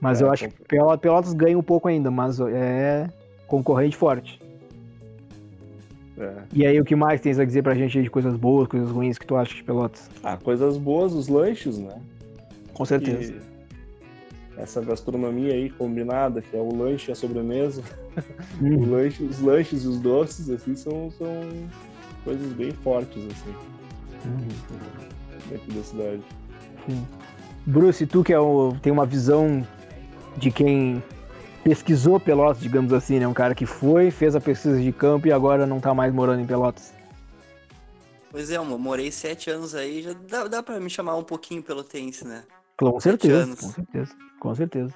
[0.02, 0.56] Mas É, eu acho que
[1.00, 3.08] Pelotas ganha um pouco ainda, mas é
[3.48, 4.42] concorrente forte.
[6.22, 6.34] É.
[6.54, 8.90] E aí, o que mais tens a dizer pra gente aí de coisas boas, coisas
[8.92, 10.10] ruins que tu acha de Pelotas?
[10.24, 11.96] Ah, coisas boas, os lanches, né?
[12.74, 13.34] Com certeza.
[13.34, 17.82] Que essa gastronomia aí combinada, que é o lanche e a sobremesa.
[18.62, 18.92] O Uhum.
[18.92, 21.28] lanche, os lanches e os doces, assim, são, são
[22.26, 23.56] coisas bem fortes, assim,
[24.26, 24.48] Uhum.
[25.50, 26.22] daqui da cidade.
[27.66, 29.66] Bruce, tu que é o- tem uma visão
[30.38, 31.02] de quem
[31.64, 33.28] pesquisou Pelotas, digamos assim, né?
[33.28, 36.42] Um cara que foi, fez a pesquisa de campo e agora não tá mais morando
[36.42, 36.94] em Pelotas.
[38.32, 41.62] Pois é, eu morei sete anos aí, já dá, dá pra me chamar um pouquinho
[41.62, 42.44] pelotense, né?
[42.78, 44.94] Com certeza, com certeza, com certeza.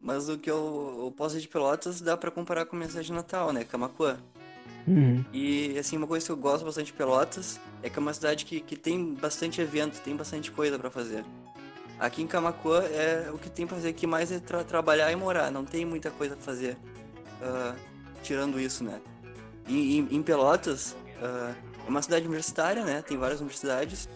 [0.00, 2.88] Mas o que eu, eu posso dizer de Pelotas dá pra comparar com a minha
[2.88, 3.64] cidade de Natal, né?
[3.64, 4.18] Camacuã.
[4.86, 5.24] Uhum.
[5.32, 8.44] E, assim, uma coisa que eu gosto bastante de Pelotas é que é uma cidade
[8.44, 11.24] que, que tem bastante evento, tem bastante coisa para fazer.
[11.98, 15.16] Aqui em Camacuã, é, o que tem pra fazer aqui mais é tra trabalhar e
[15.16, 16.76] morar, não tem muita coisa pra fazer,
[17.42, 17.76] uh,
[18.22, 19.00] tirando isso, né?
[19.66, 21.54] E, em, em Pelotas, uh,
[21.86, 23.02] é uma cidade universitária, né?
[23.02, 24.08] Tem várias universidades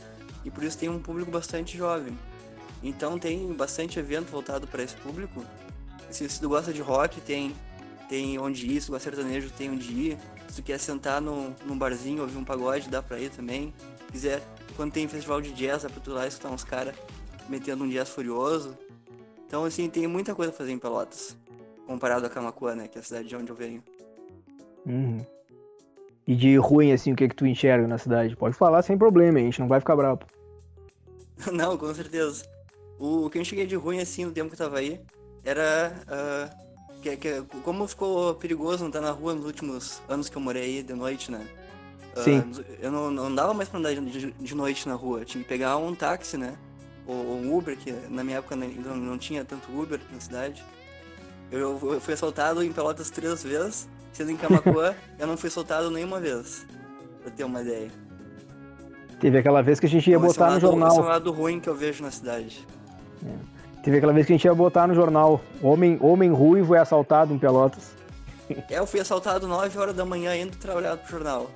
[0.45, 2.17] e por isso tem um público bastante jovem.
[2.83, 5.45] Então tem bastante evento voltado para esse público.
[6.11, 7.55] Se, tu gosta de rock, tem
[8.09, 10.19] tem onde ir, se gosta de sertanejo, tem onde ir.
[10.47, 13.73] Se tu quer sentar no, num barzinho, ouvir um pagode, dá pra ir também.
[14.07, 14.43] Se quiser,
[14.77, 16.95] quando tem festival de jazz, dá pra tu lá escutar uns caras
[17.49, 18.77] metendo um jazz furioso.
[19.47, 21.37] Então, assim, tem muita coisa a fazer em Pelotas.
[21.87, 22.89] Comparado a Camacuã, né?
[22.89, 23.83] Que é a cidade de onde eu venho.
[24.87, 25.25] Uhum.
[26.27, 28.37] E de ruim, assim, o que, é que tu enxerga na cidade?
[28.37, 30.21] Pode falar sem problema, a gente não vai ficar bravo.
[31.53, 32.45] não, com certeza.
[32.99, 35.01] O, o que eu enxerguei de ruim, assim, no tempo que eu tava aí,
[35.45, 40.43] era uh, que, que, como ficou perigoso andar na rua nos últimos anos que eu
[40.43, 41.45] morei aí de noite, né?
[42.17, 42.39] Sim.
[42.39, 45.25] Uh, eu não, não dava mais pra andar de, de, noite na rua.
[45.25, 46.57] Tinha que pegar um táxi, né?
[47.07, 50.65] Ou, ou um Uber, que na minha época não, não tinha tanto Uber na cidade.
[51.51, 55.91] Eu, eu fui assaltado em Pelotas três vezes, sendo em Camacuã, eu não fui assaltado
[55.91, 56.67] nenhuma vez.
[57.23, 57.91] Pra ter uma ideia.
[59.21, 60.89] Teve aquela vez que a gente ia então, botar é no jornal.
[60.89, 62.67] Esse é um lado ruim que eu vejo na cidade.
[63.25, 63.53] É.
[63.83, 67.33] Teve aquela vez que a gente ia botar no jornal: Homem, homem ruivo é assaltado
[67.35, 67.93] em Pelotas.
[68.69, 71.51] É, eu fui assaltado 9 horas da manhã indo trabalhar pro jornal.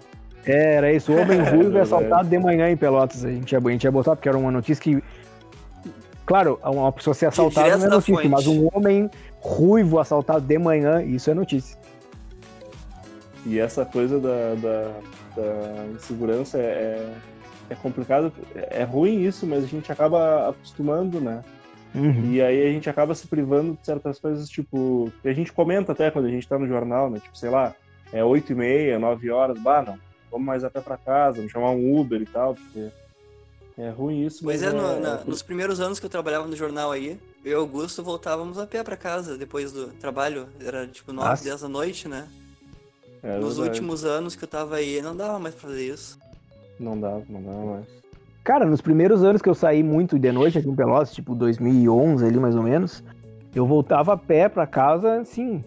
[0.45, 1.13] É, era isso.
[1.13, 3.25] Homem ruivo é assaltado de manhã em Pelotas.
[3.25, 5.03] A gente ia, a gente ia botar, porque era uma notícia que.
[6.27, 9.09] Claro, uma pessoa ser assaltada não é notícia, mas um homem
[9.41, 11.79] ruivo assaltado de manhã, isso é notícia.
[13.47, 14.93] E essa coisa da, da,
[15.37, 17.15] da insegurança é,
[17.71, 18.33] é complicado.
[18.55, 21.45] É ruim isso, mas a gente acaba acostumando, né?
[21.95, 22.33] Uhum.
[22.33, 25.93] E aí a gente acaba se privando de certas coisas, tipo, que a gente comenta
[25.93, 27.21] até quando a gente tá no jornal, né?
[27.21, 27.73] Tipo, sei lá,
[28.13, 29.97] é 8 e meia, 9 horas, bah, não,
[30.31, 32.91] vamos mais até para casa, vamos chamar um Uber e tal, porque
[33.77, 34.43] é ruim isso.
[34.43, 35.25] Pois é, é, no, na, é...
[35.27, 38.83] nos primeiros anos que eu trabalhava no jornal aí, eu e Augusto voltávamos a pé
[38.83, 41.45] para casa depois do trabalho, era tipo 9, Nossa.
[41.45, 42.27] 10 da noite, né?
[43.23, 43.69] É, nos verdade.
[43.69, 46.19] últimos anos que eu tava aí, não dava mais pra fazer isso.
[46.79, 47.87] Não dava, não dava mais.
[48.45, 52.25] Cara, nos primeiros anos que eu saí muito de noite aqui em Pelotas, tipo 2011
[52.25, 53.03] ali mais ou menos,
[53.55, 55.65] eu voltava a pé para casa, assim,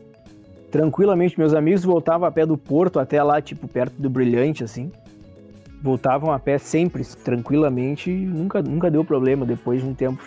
[0.72, 1.38] tranquilamente.
[1.38, 4.91] Meus amigos voltavam a pé do Porto até lá, tipo, perto do Brilhante, assim.
[5.82, 9.46] Voltavam a pé sempre, tranquilamente, e nunca, nunca deu problema.
[9.46, 10.22] Depois de um tempo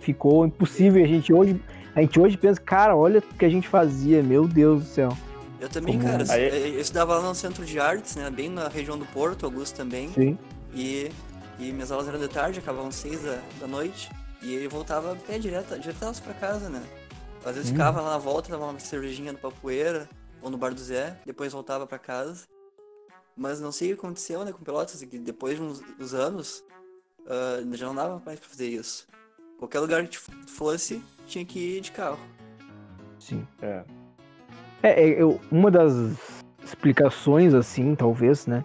[0.00, 1.04] ficou impossível.
[1.04, 1.60] A gente hoje,
[1.94, 5.16] a gente hoje pensa, cara, olha o que a gente fazia, meu Deus do céu.
[5.60, 6.08] Eu também, Como...
[6.08, 6.24] cara.
[6.30, 6.74] Aí...
[6.74, 8.30] Eu estudava lá no centro de artes, né?
[8.30, 10.08] Bem na região do Porto, Augusto também.
[10.10, 10.38] Sim.
[10.74, 11.10] E
[11.58, 14.10] e minhas aulas eram de tarde, acabavam seis da, da noite.
[14.42, 16.82] E ele voltava a pé direto, direto pra casa, né?
[17.44, 17.74] Às vezes hum.
[17.74, 20.08] ficava lá na volta, dava uma cervejinha no Papoeira
[20.42, 22.44] ou no Bar do Zé, depois voltava para casa.
[23.36, 26.64] Mas não sei o que aconteceu, né, com Pelotas, que depois de uns, uns anos,
[27.20, 29.06] uh, já não dava mais pra fazer isso.
[29.58, 32.18] Qualquer lugar que fosse, tinha que ir de carro.
[33.18, 33.46] Sim.
[33.60, 33.82] É.
[34.82, 35.94] É, é eu, uma das
[36.62, 38.64] explicações, assim, talvez, né,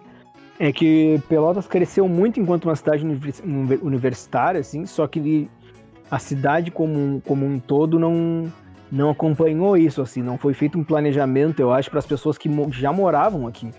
[0.58, 3.04] é que Pelotas cresceu muito enquanto uma cidade
[3.82, 5.48] universitária, assim, só que
[6.10, 8.52] a cidade como, como um todo não,
[8.92, 12.50] não acompanhou isso, assim, não foi feito um planejamento, eu acho, para as pessoas que
[12.72, 13.70] já moravam aqui.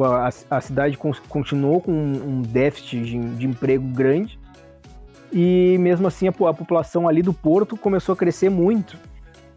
[0.00, 0.96] Tipo, a, a cidade
[1.28, 4.38] continuou com um déficit de, de emprego grande
[5.30, 8.96] e mesmo assim a, a população ali do Porto começou a crescer muito.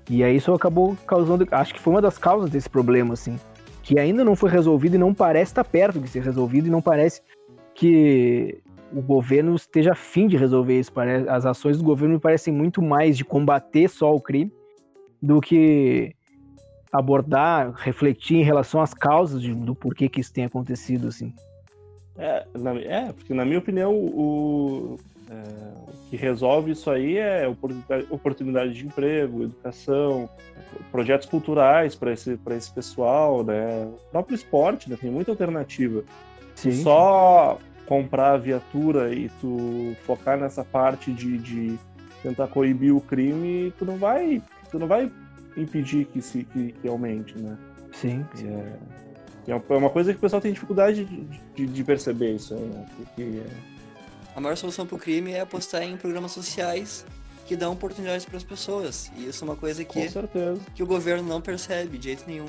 [0.10, 3.40] E aí isso acabou causando, acho que foi uma das causas desse problema, assim
[3.82, 6.82] que ainda não foi resolvido e não parece estar perto de ser resolvido e não
[6.82, 7.22] parece
[7.76, 8.62] que
[8.94, 10.92] o governo esteja afim de resolver isso.
[11.28, 14.54] As ações do governo me parecem muito mais de combater só o crime
[15.22, 16.16] do que
[16.94, 21.34] abordar, refletir em relação às causas de, do porquê que isso tem acontecido assim.
[22.16, 27.48] É, na, é porque na minha opinião o, é, o que resolve isso aí é
[27.48, 30.30] oportunidade, oportunidade de emprego, educação,
[30.92, 33.86] projetos culturais para esse, esse pessoal, né?
[33.86, 34.96] O próprio esporte, né?
[35.00, 36.04] Tem muita alternativa.
[36.54, 36.72] Sim.
[36.84, 41.80] Só comprar a viatura e tu focar nessa parte de, de
[42.22, 44.42] tentar coibir o crime, tu não vai,
[44.72, 45.12] tu não vai
[45.58, 47.58] impedir que se que, que aumente, né?
[47.92, 48.26] Sim.
[48.34, 48.48] sim.
[49.48, 52.62] É, é uma coisa que o pessoal tem dificuldade de, de, de perceber isso aí,
[52.62, 52.86] né?
[52.98, 53.42] Porque,
[54.36, 57.06] a maior solução para o crime é apostar em programas sociais
[57.46, 59.12] que dão oportunidades para as pessoas.
[59.18, 60.08] E isso é uma coisa que,
[60.74, 62.48] que o governo não percebe de jeito nenhum.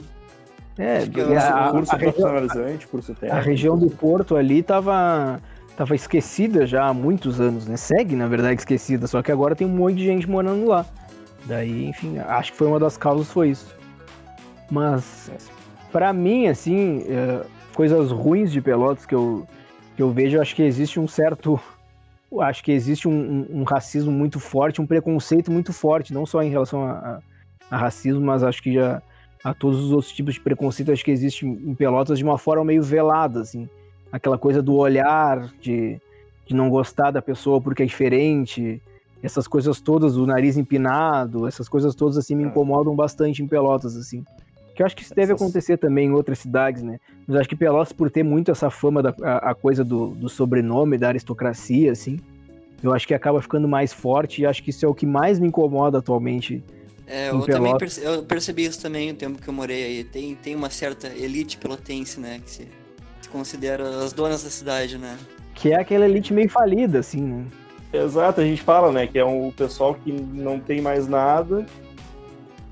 [0.78, 3.44] É, Acho que porque eu- a, curso a região, profissionalizante, curso a técnico.
[3.44, 5.40] região do Porto ali tava,
[5.76, 7.76] tava esquecida já há muitos anos, né?
[7.76, 10.86] Segue, na verdade, esquecida, só que agora tem um monte de gente morando lá.
[11.46, 13.74] Daí, enfim, acho que foi uma das causas foi isso.
[14.70, 15.30] Mas,
[15.92, 19.46] pra mim, assim, é, coisas ruins de Pelotas que eu,
[19.96, 21.60] que eu vejo, eu acho que existe um certo.
[22.40, 26.42] Acho que existe um, um- um racismo muito forte, um preconceito muito forte, não só
[26.42, 27.18] em relação a, a-
[27.70, 29.00] a racismo, mas acho que já
[29.44, 32.64] a todos os outros tipos de preconceito, acho que existe em Pelotas de uma forma
[32.64, 33.68] meio velada, assim.
[34.10, 36.00] Aquela coisa do olhar, de,
[36.46, 38.80] de não gostar da pessoa porque é diferente,
[39.24, 42.48] essas coisas todas, o nariz empinado, essas coisas todas, assim, me Ah.
[42.48, 44.22] incomodam bastante em Pelotas, assim.
[44.74, 46.98] Que eu acho que isso deve acontecer também em outras cidades, né?
[47.26, 50.28] Mas acho que Pelotas, por ter muito essa fama da a, a coisa do, do
[50.28, 52.18] sobrenome, da aristocracia, assim,
[52.82, 55.38] eu acho que acaba ficando mais forte e acho que isso é o que mais
[55.38, 56.62] me incomoda atualmente.
[57.06, 57.78] É, eu também Pelotas.
[57.78, 60.04] perce- eu percebi isso também no tempo que eu morei aí.
[60.04, 62.40] Tem, tem uma certa elite pelotense, né?
[62.44, 62.68] Que se,
[63.22, 65.16] se considera as donas da cidade, né?
[65.54, 67.44] Que é aquela elite meio falida, assim, né?
[67.96, 71.64] Exato, a gente fala, né, que é um pessoal que não tem mais nada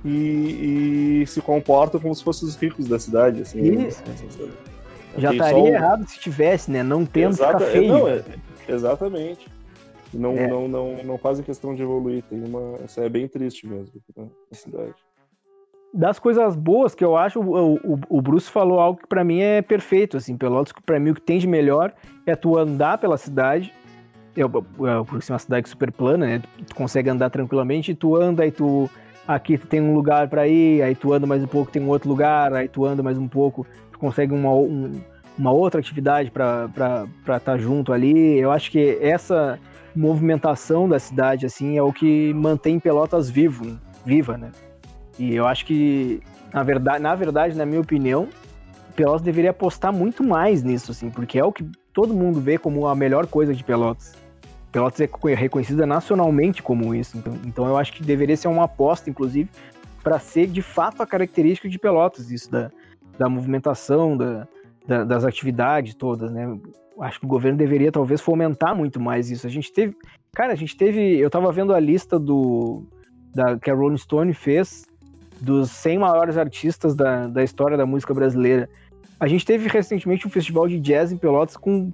[0.04, 3.60] e, e se comporta como se fossem os ricos da cidade, assim.
[3.86, 4.02] Isso.
[5.16, 6.82] Já Tem só estaria o- errado se tivesse, né?
[6.82, 7.92] Não tendo Exata- ficar é, feio.
[7.92, 8.22] Não, é-
[8.68, 9.46] exatamente.
[10.12, 10.46] Não, É.
[10.48, 12.22] não, não, não fazem questão de evoluir.
[12.28, 14.94] Tem uma, isso é bem triste mesmo na na cidade.
[15.94, 19.40] Das coisas boas que eu acho, o, o, o Bruce falou algo que pra mim
[19.40, 21.92] é perfeito, assim, Pelotas, que pra mim o que tem de melhor
[22.26, 23.72] é tu andar pela cidade,
[24.36, 28.16] eu, eu, por ser uma cidade super plana, né, tu consegue andar tranquilamente, e tu
[28.16, 28.88] anda, aí tu,
[29.26, 31.88] aqui tu tem um lugar pra ir, aí tu anda mais um pouco, tem um
[31.88, 35.00] outro lugar, aí tu anda mais um pouco, tu consegue uma, um-
[35.38, 36.68] uma outra atividade pra
[37.20, 39.58] estar tá junto ali, eu acho que essa
[39.94, 44.50] movimentação da cidade, assim, é o que mantém Pelotas vivo, viva, né,
[45.18, 46.20] e eu acho que,
[46.52, 48.28] na verdade, na verdade, na minha opinião,
[48.96, 52.86] Pelotas deveria apostar muito mais nisso, assim, porque é o que todo mundo vê como
[52.86, 54.21] a melhor coisa de Pelotas.
[54.72, 58.64] Pelotas é co- reconhecida nacionalmente como isso, então, então eu acho que deveria ser uma
[58.64, 59.48] aposta, inclusive,
[60.02, 62.70] para ser de fato a característica de Pelotas, isso da,
[63.18, 64.48] da movimentação, da,
[64.86, 66.58] da- das atividades todas, né?
[67.00, 69.46] Acho que o governo deveria talvez fomentar muito mais isso.
[69.46, 69.96] A gente teve,
[70.34, 72.82] cara, a gente teve, eu tava vendo a lista do
[73.34, 74.84] da, que a Rolling Stone fez
[75.40, 78.68] dos 100 maiores artistas da, da história da música brasileira.
[79.18, 81.90] A gente teve recentemente um festival de jazz em Pelotas com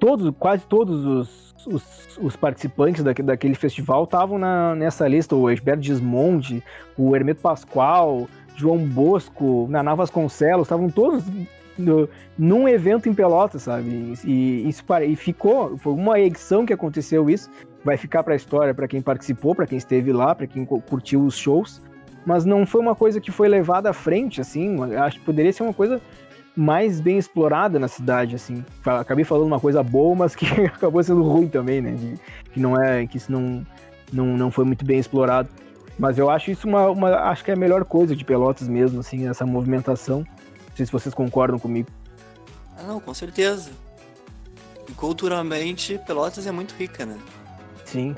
[0.00, 4.38] todos, quase todos os, os, os participantes daque- daquele festival estavam
[4.76, 5.34] nessa lista.
[5.36, 6.62] O Egberto Gismondi,
[6.96, 11.24] o Hermeto Pascoal, João Bosco, Naná Vasconcelos, estavam todos
[11.78, 12.08] no-
[12.38, 14.14] num evento em Pelotas, sabe?
[14.24, 17.50] E, pare- e ficou, foi uma edição que aconteceu isso.
[17.84, 20.80] Vai ficar para a história para quem participou, para quem esteve lá, para quem cu-
[20.80, 21.82] curtiu os shows
[22.28, 24.76] mas não foi uma coisa que foi levada à frente, assim.
[24.96, 26.00] Acho que poderia ser uma coisa
[26.56, 28.64] mais bem explorada na cidade, assim.
[28.84, 31.92] Acabei falando uma coisa boa, mas que acabou sendo ruim também, né?
[31.92, 32.18] De-
[32.52, 33.64] que não é, que isso não,
[34.12, 35.48] não, não foi muito bem explorado.
[35.98, 39.00] Mas eu acho isso uma, uma, acho que é a melhor coisa de Pelotas mesmo,
[39.00, 40.20] assim, essa movimentação.
[40.20, 41.88] Não sei se vocês concordam comigo.
[42.78, 43.70] Ah, não, com certeza.
[44.88, 47.18] E culturalmente, Pelotas é muito rica, né?
[47.84, 48.14] Sim.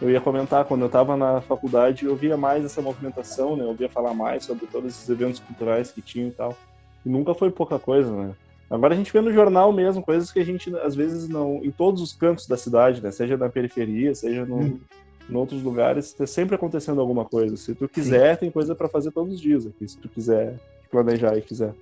[0.00, 3.64] Eu ia comentar, quando eu estava na faculdade, eu via mais essa movimentação, né?
[3.64, 6.54] Eu via falar mais sobre todos esses eventos culturais que tinham e tal.
[7.06, 8.34] E nunca foi pouca coisa, né?
[8.68, 11.60] Agora a gente vê no jornal mesmo coisas que a gente, às vezes, não.
[11.64, 13.12] Em todos os cantos da cidade, né?
[13.12, 14.80] Seja na periferia, seja no, Hum.
[15.30, 17.56] em outros lugares, tá sempre acontecendo alguma coisa.
[17.56, 20.56] Se tu quiser, tem coisa para fazer todos os dias aqui, se tu quiser
[20.90, 21.72] planejar e quiser.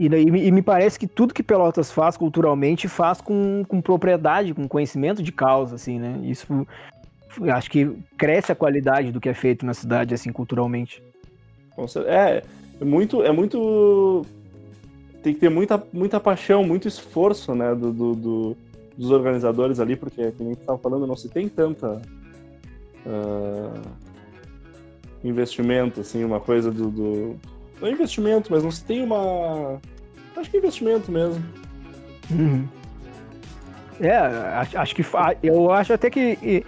[0.00, 4.52] E, daí- e me parece que tudo que Pelotas faz culturalmente faz com, com propriedade,
[4.52, 6.18] com conhecimento de causa, assim, né?
[6.24, 6.44] Isso
[7.54, 11.00] acho que cresce a qualidade do que é feito na cidade, assim, culturalmente.
[12.06, 12.42] É,
[12.80, 14.26] é muito, é muito.
[15.22, 18.56] Tem que ter muita, muita paixão, muito esforço, né, do, do- do-
[18.96, 22.02] dos organizadores ali, porque, como a gente estava falando, não se tem tanta
[23.06, 23.80] ah,
[25.24, 27.36] investimento, assim, uma coisa do, do-
[27.80, 29.80] Não é investimento, mas não se tem uma.
[30.36, 31.42] Acho que é investimento mesmo.
[32.30, 32.66] Uhum.
[34.00, 35.04] É, acho, acho que
[35.42, 36.64] eu acho até que e,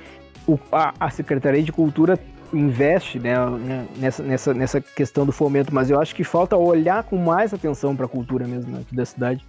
[0.47, 2.19] o- a, a Secretaria de Cultura
[2.57, 7.03] investe né, né, nessa, nessa, nessa questão do fomento, mas eu acho que falta olhar
[7.05, 9.45] com mais atenção para a cultura mesmo né, aqui da cidade.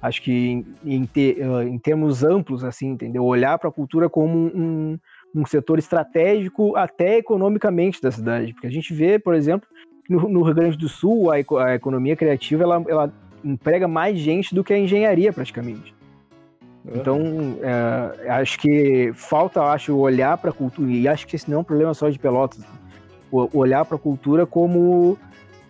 [0.00, 3.24] Acho que em, em, te- eh, em termos amplos, assim, entendeu?
[3.24, 4.98] Olhar para a cultura como um,
[5.32, 9.68] um setor estratégico até economicamente da cidade, porque a gente vê, por exemplo,
[10.10, 13.12] no, no Rio Grande do Sul a, a economia criativa ela, ela
[13.44, 15.94] emprega mais gente do que a engenharia praticamente.
[16.84, 17.20] Então,
[17.62, 21.60] é, acho que falta, acho, olhar para a cultura, e acho que esse não é
[21.60, 22.64] um problema só de Pelotas,
[23.30, 25.16] olhar para a cultura como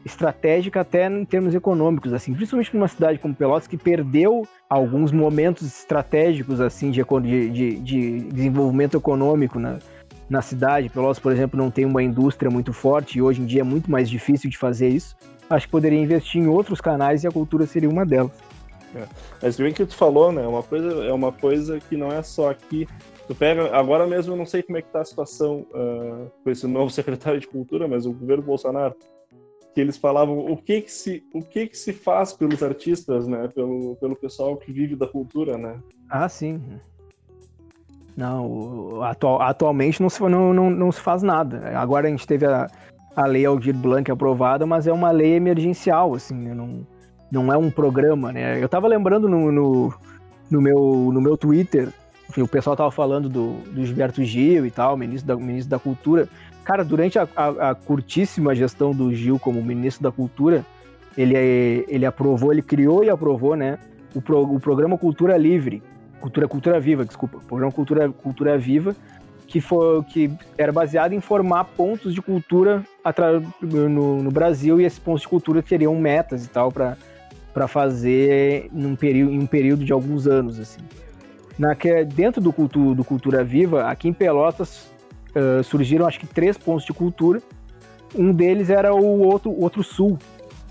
[0.05, 5.67] estratégica até em termos econômicos, assim, principalmente numa cidade como Pelotas que perdeu alguns momentos
[5.67, 7.05] estratégicos assim de,
[7.51, 9.61] de, de desenvolvimento econômico
[10.29, 10.89] na cidade.
[10.89, 13.91] Pelotas, por exemplo, não tem uma indústria muito forte e hoje em dia é muito
[13.91, 15.15] mais difícil de fazer isso.
[15.49, 18.33] Acho que poderia investir em outros canais e a cultura seria uma delas.
[18.95, 19.07] É.
[19.43, 20.47] Mas bem que tu falou, né?
[20.47, 22.87] Uma coisa, é uma coisa que não é só aqui.
[23.27, 26.51] Tu pega, agora mesmo eu não sei como é que tá a situação uh, com
[26.51, 28.95] esse novo secretário de cultura, mas o governo Bolsonaro
[29.75, 33.49] que eles falavam o que que se o que que se faz pelos artistas, né,
[33.49, 35.81] pelo, pelo pessoal que vive da cultura, né?
[36.11, 36.61] Ah, sim.
[38.15, 41.73] Não, atual, atualmente não se, não, não, não se faz nada.
[41.79, 42.67] Agora a gente teve a,
[43.17, 46.53] a lei Aldir Blanc aprovada, mas é uma lei emergencial, assim, né?
[46.53, 46.87] não,
[47.33, 48.63] não é um programa, né?
[48.63, 49.95] Eu tava lembrando no, no,
[50.51, 51.89] no meu, no meu Twitter,
[52.29, 55.79] enfim, o pessoal tava falando do, do Gilberto Gil e tal, ministro da, ministro da
[55.79, 56.29] Cultura.
[56.63, 60.65] Cara, durante a, a, a, curtíssima gestão do Gil como ministro da Cultura,
[61.17, 61.35] ele,
[61.89, 63.79] ele aprovou, ele criou e aprovou, né,
[64.15, 65.83] o, pro, o programa Cultura Livre,
[66.21, 68.95] Cultura Cultura Viva, desculpa, programa Cultura, Cultura Viva,
[69.47, 72.85] que, foi, que era baseado em formar pontos de cultura
[73.61, 76.97] no, no Brasil e esses pontos de cultura teriam metas e tal para
[77.69, 80.81] fazer num período, em um período de alguns anos, assim.
[81.59, 84.91] Na, que, dentro do, cultu, do Cultura Viva, aqui em Pelotas,
[85.37, 87.43] uh, surgiram acho que três pontos de cultura.
[88.15, 90.19] Um deles era o outro, outro sul,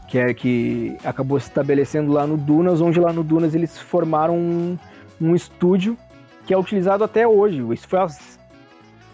[0.07, 4.37] que é que acabou se estabelecendo lá no Dunas, onde lá no Dunas eles formaram
[4.37, 4.77] um,
[5.19, 5.97] um estúdio
[6.45, 7.63] que é utilizado até hoje.
[7.73, 8.39] Isso foi as...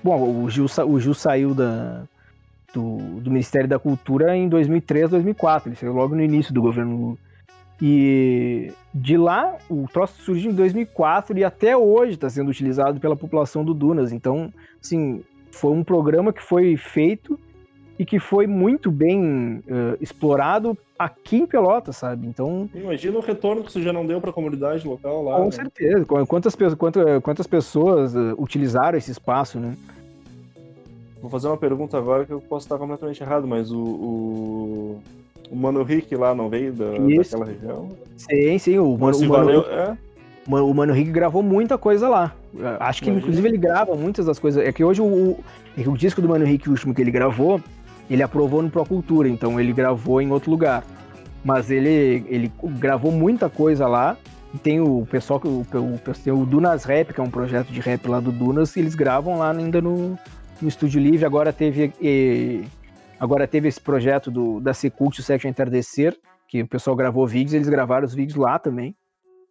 [0.04, 2.04] Bom, o Gil, o Gil saiu da,
[2.74, 5.70] do, do, Ministério da Cultura em 2003, 2004.
[5.70, 7.18] Ele saiu logo no início do governo
[7.82, 13.16] E de lá, o troço surgiu em 2004 e até hoje está sendo utilizado pela
[13.16, 14.12] população do Dunas.
[14.12, 14.52] Então,
[14.84, 17.40] assim, foi um programa que foi feito
[18.00, 22.28] e que foi muito bem uh, explorado aqui em Pelotas, sabe?
[22.28, 22.70] Então.
[22.74, 25.38] Imagina o retorno que isso já não deu para a comunidade local lá.
[25.38, 25.52] Com né?
[25.52, 26.06] certeza.
[26.06, 29.76] Quantas, quantas, quantas pessoas uh, utilizaram esse espaço, né?
[31.22, 35.02] Vou fazer uma pergunta agora que eu posso estar completamente errado, mas o, o,
[35.50, 37.90] o Mano Rick lá não veio da, daquela região?
[38.16, 38.78] Sim, sim.
[38.78, 39.98] O Mano, o Mano, valeu, é?
[40.48, 42.34] o Mano Rick gravou muita coisa lá.
[42.80, 43.20] Acho que, Imagina.
[43.20, 44.66] inclusive, ele grava muitas das coisas.
[44.66, 45.38] É que hoje o,
[45.78, 47.62] é o disco do Mano Rick, o último que ele gravou,
[48.10, 50.84] ele aprovou no Procultura, então ele gravou em outro lugar.
[51.44, 54.18] Mas ele, ele gravou muita coisa lá.
[54.54, 58.08] E tem o pessoal, o, o, o Dunas Rap, que é um projeto de rap
[58.08, 60.18] lá do Dunas, e eles gravam lá ainda no,
[60.62, 61.26] no Estúdio Livre.
[61.26, 62.64] Agora teve, e,
[63.20, 67.54] agora teve esse projeto do, da Secult, o Section Entardecer, que o pessoal gravou vídeos,
[67.54, 68.96] eles gravaram os vídeos lá também.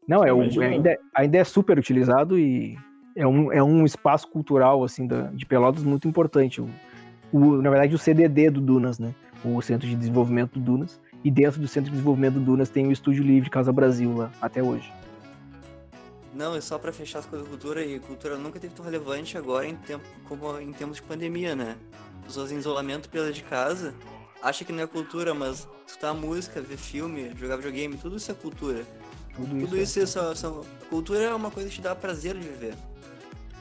[0.08, 2.76] Não, é, o, ainda, ainda é super utilizado e
[3.16, 6.60] é um, é um espaço cultural assim da, de Pelotas muito importante.
[6.60, 6.68] O,
[7.32, 9.14] o, na verdade, o CDD do Dunas, né?
[9.44, 11.00] O Centro de Desenvolvimento do Dunas.
[11.24, 14.30] E dentro do Centro de Desenvolvimento do Dunas tem o Estúdio Livre Casa Brasil lá,
[14.40, 14.92] até hoje.
[16.32, 19.38] Não, é só para fechar as coisas da cultura, e cultura nunca teve tão relevante
[19.38, 21.76] agora em tempo, como em tempos de pandemia, né?
[22.26, 23.94] Pessoas em isolamento pela de casa,
[24.42, 28.34] acha que não é cultura, mas escutar música, ver filme, jogar videogame, tudo isso é
[28.34, 28.84] cultura.
[29.34, 30.32] Tudo, tudo isso, isso é.
[30.32, 30.52] Essa,
[30.88, 32.74] cultura é uma coisa que te dá prazer de viver.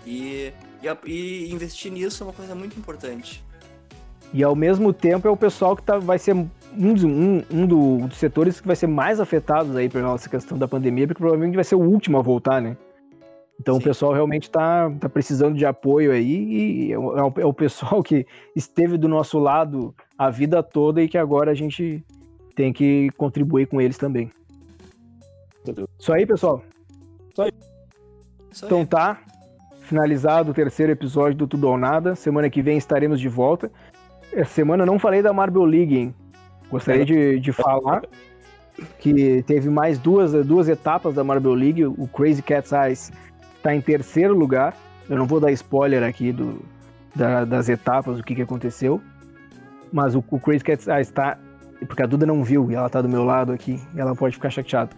[0.05, 3.43] E, e, e, investir nisso é uma coisa muito importante.
[4.34, 8.07] E ao mesmo tempo é o pessoal que tá, vai ser um, um, um do,
[8.07, 11.55] dos setores que vai ser mais afetados aí pela nossa questão da pandemia, porque provavelmente
[11.55, 12.78] vai ser o último a voltar, né?
[13.60, 13.82] Então Sim.
[13.82, 18.01] o pessoal realmente está tá precisando de apoio aí e é o, é o pessoal
[18.03, 18.26] que
[18.56, 22.03] esteve do nosso lado a vida toda e que agora a gente
[22.56, 24.32] tem que contribuir com eles também.
[25.99, 26.62] Isso aí, pessoal.
[27.32, 27.51] Isso aí.
[28.64, 29.20] Então tá,
[29.82, 32.16] finalizado o terceiro episódio do Tudo ou Nada.
[32.16, 33.72] Semana que vem estaremos de volta.
[34.32, 36.16] Essa semana não falei da Marvel League, hein?
[36.70, 38.03] Gostaria de, de falar
[38.99, 41.86] que teve mais duas, duas etapas da Marvel League.
[41.86, 43.12] O Crazy Cat's Eyes
[43.66, 44.76] está em terceiro lugar.
[45.09, 46.61] Eu não vou dar spoiler aqui do,
[47.16, 49.01] da, das etapas, do que, que aconteceu.
[49.91, 51.38] Mas o, o Crazy Cat's Eyes está.
[51.88, 53.80] Porque a Duda não viu e ela está do meu lado aqui.
[53.95, 54.91] Ela pode ficar chateada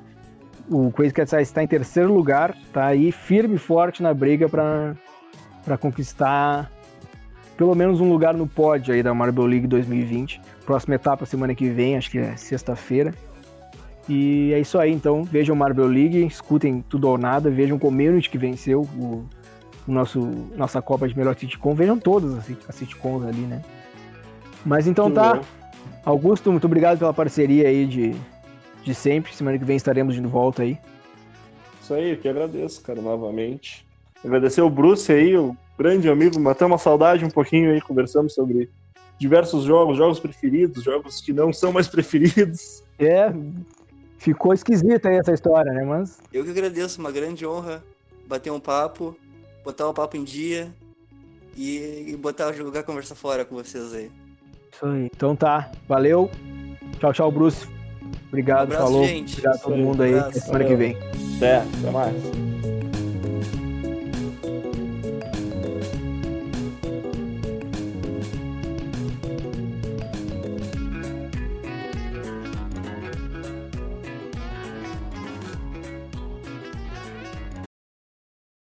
[0.70, 4.49] o Crazy Cat Size está em terceiro lugar, tá aí firme e forte na briga
[4.49, 6.70] para conquistar
[7.57, 10.39] pelo menos um lugar no pódio aí da Marble League 2020.
[10.65, 13.13] Próxima etapa semana que vem, acho que é sexta-feira.
[14.10, 15.24] E é isso aí, então.
[15.24, 19.26] Vejam Marble League, escutem tudo ou nada, vejam o Community que venceu o,
[19.88, 20.20] o nosso,
[20.55, 21.76] nossa Copa de Melhor Sitcom.
[21.76, 23.62] Vejam todas as, as sitcoms ali, né?
[24.66, 25.41] Mas então tá.
[26.05, 28.16] Augusto, muito obrigado pela parceria aí de,
[28.84, 29.36] de sempre.
[29.36, 30.78] Semana que vem estaremos de volta aí.
[31.82, 33.86] Isso aí, eu que agradeço, cara, novamente.
[34.24, 38.70] Agradecer o Bruce aí, o grande amigo, matamos uma saudade um pouquinho aí, conversamos sobre
[39.20, 42.84] diversos jogos, jogos preferidos, jogos que não são mais preferidos.
[42.97, 43.32] É,
[44.18, 45.84] ficou esquisita aí essa história, né?
[45.84, 46.20] Mas.
[46.34, 47.84] Eu que agradeço, uma grande honra
[48.28, 49.18] bater um papo,
[49.63, 50.72] botar o papo em dia
[51.55, 54.11] e, e botar jogar conversa fora com vocês aí.
[54.72, 55.09] Isso aí.
[55.15, 56.30] Então tá, valeu.
[56.99, 57.68] Tchau, tchau, Bruce.
[58.28, 59.07] Obrigado, Um abraço, falou.
[59.07, 59.34] gente.
[59.34, 60.13] Obrigado a todo mundo aí.
[60.13, 60.38] um abraço.
[60.38, 60.97] Até semana que vem.
[61.38, 62.57] Até, até mais.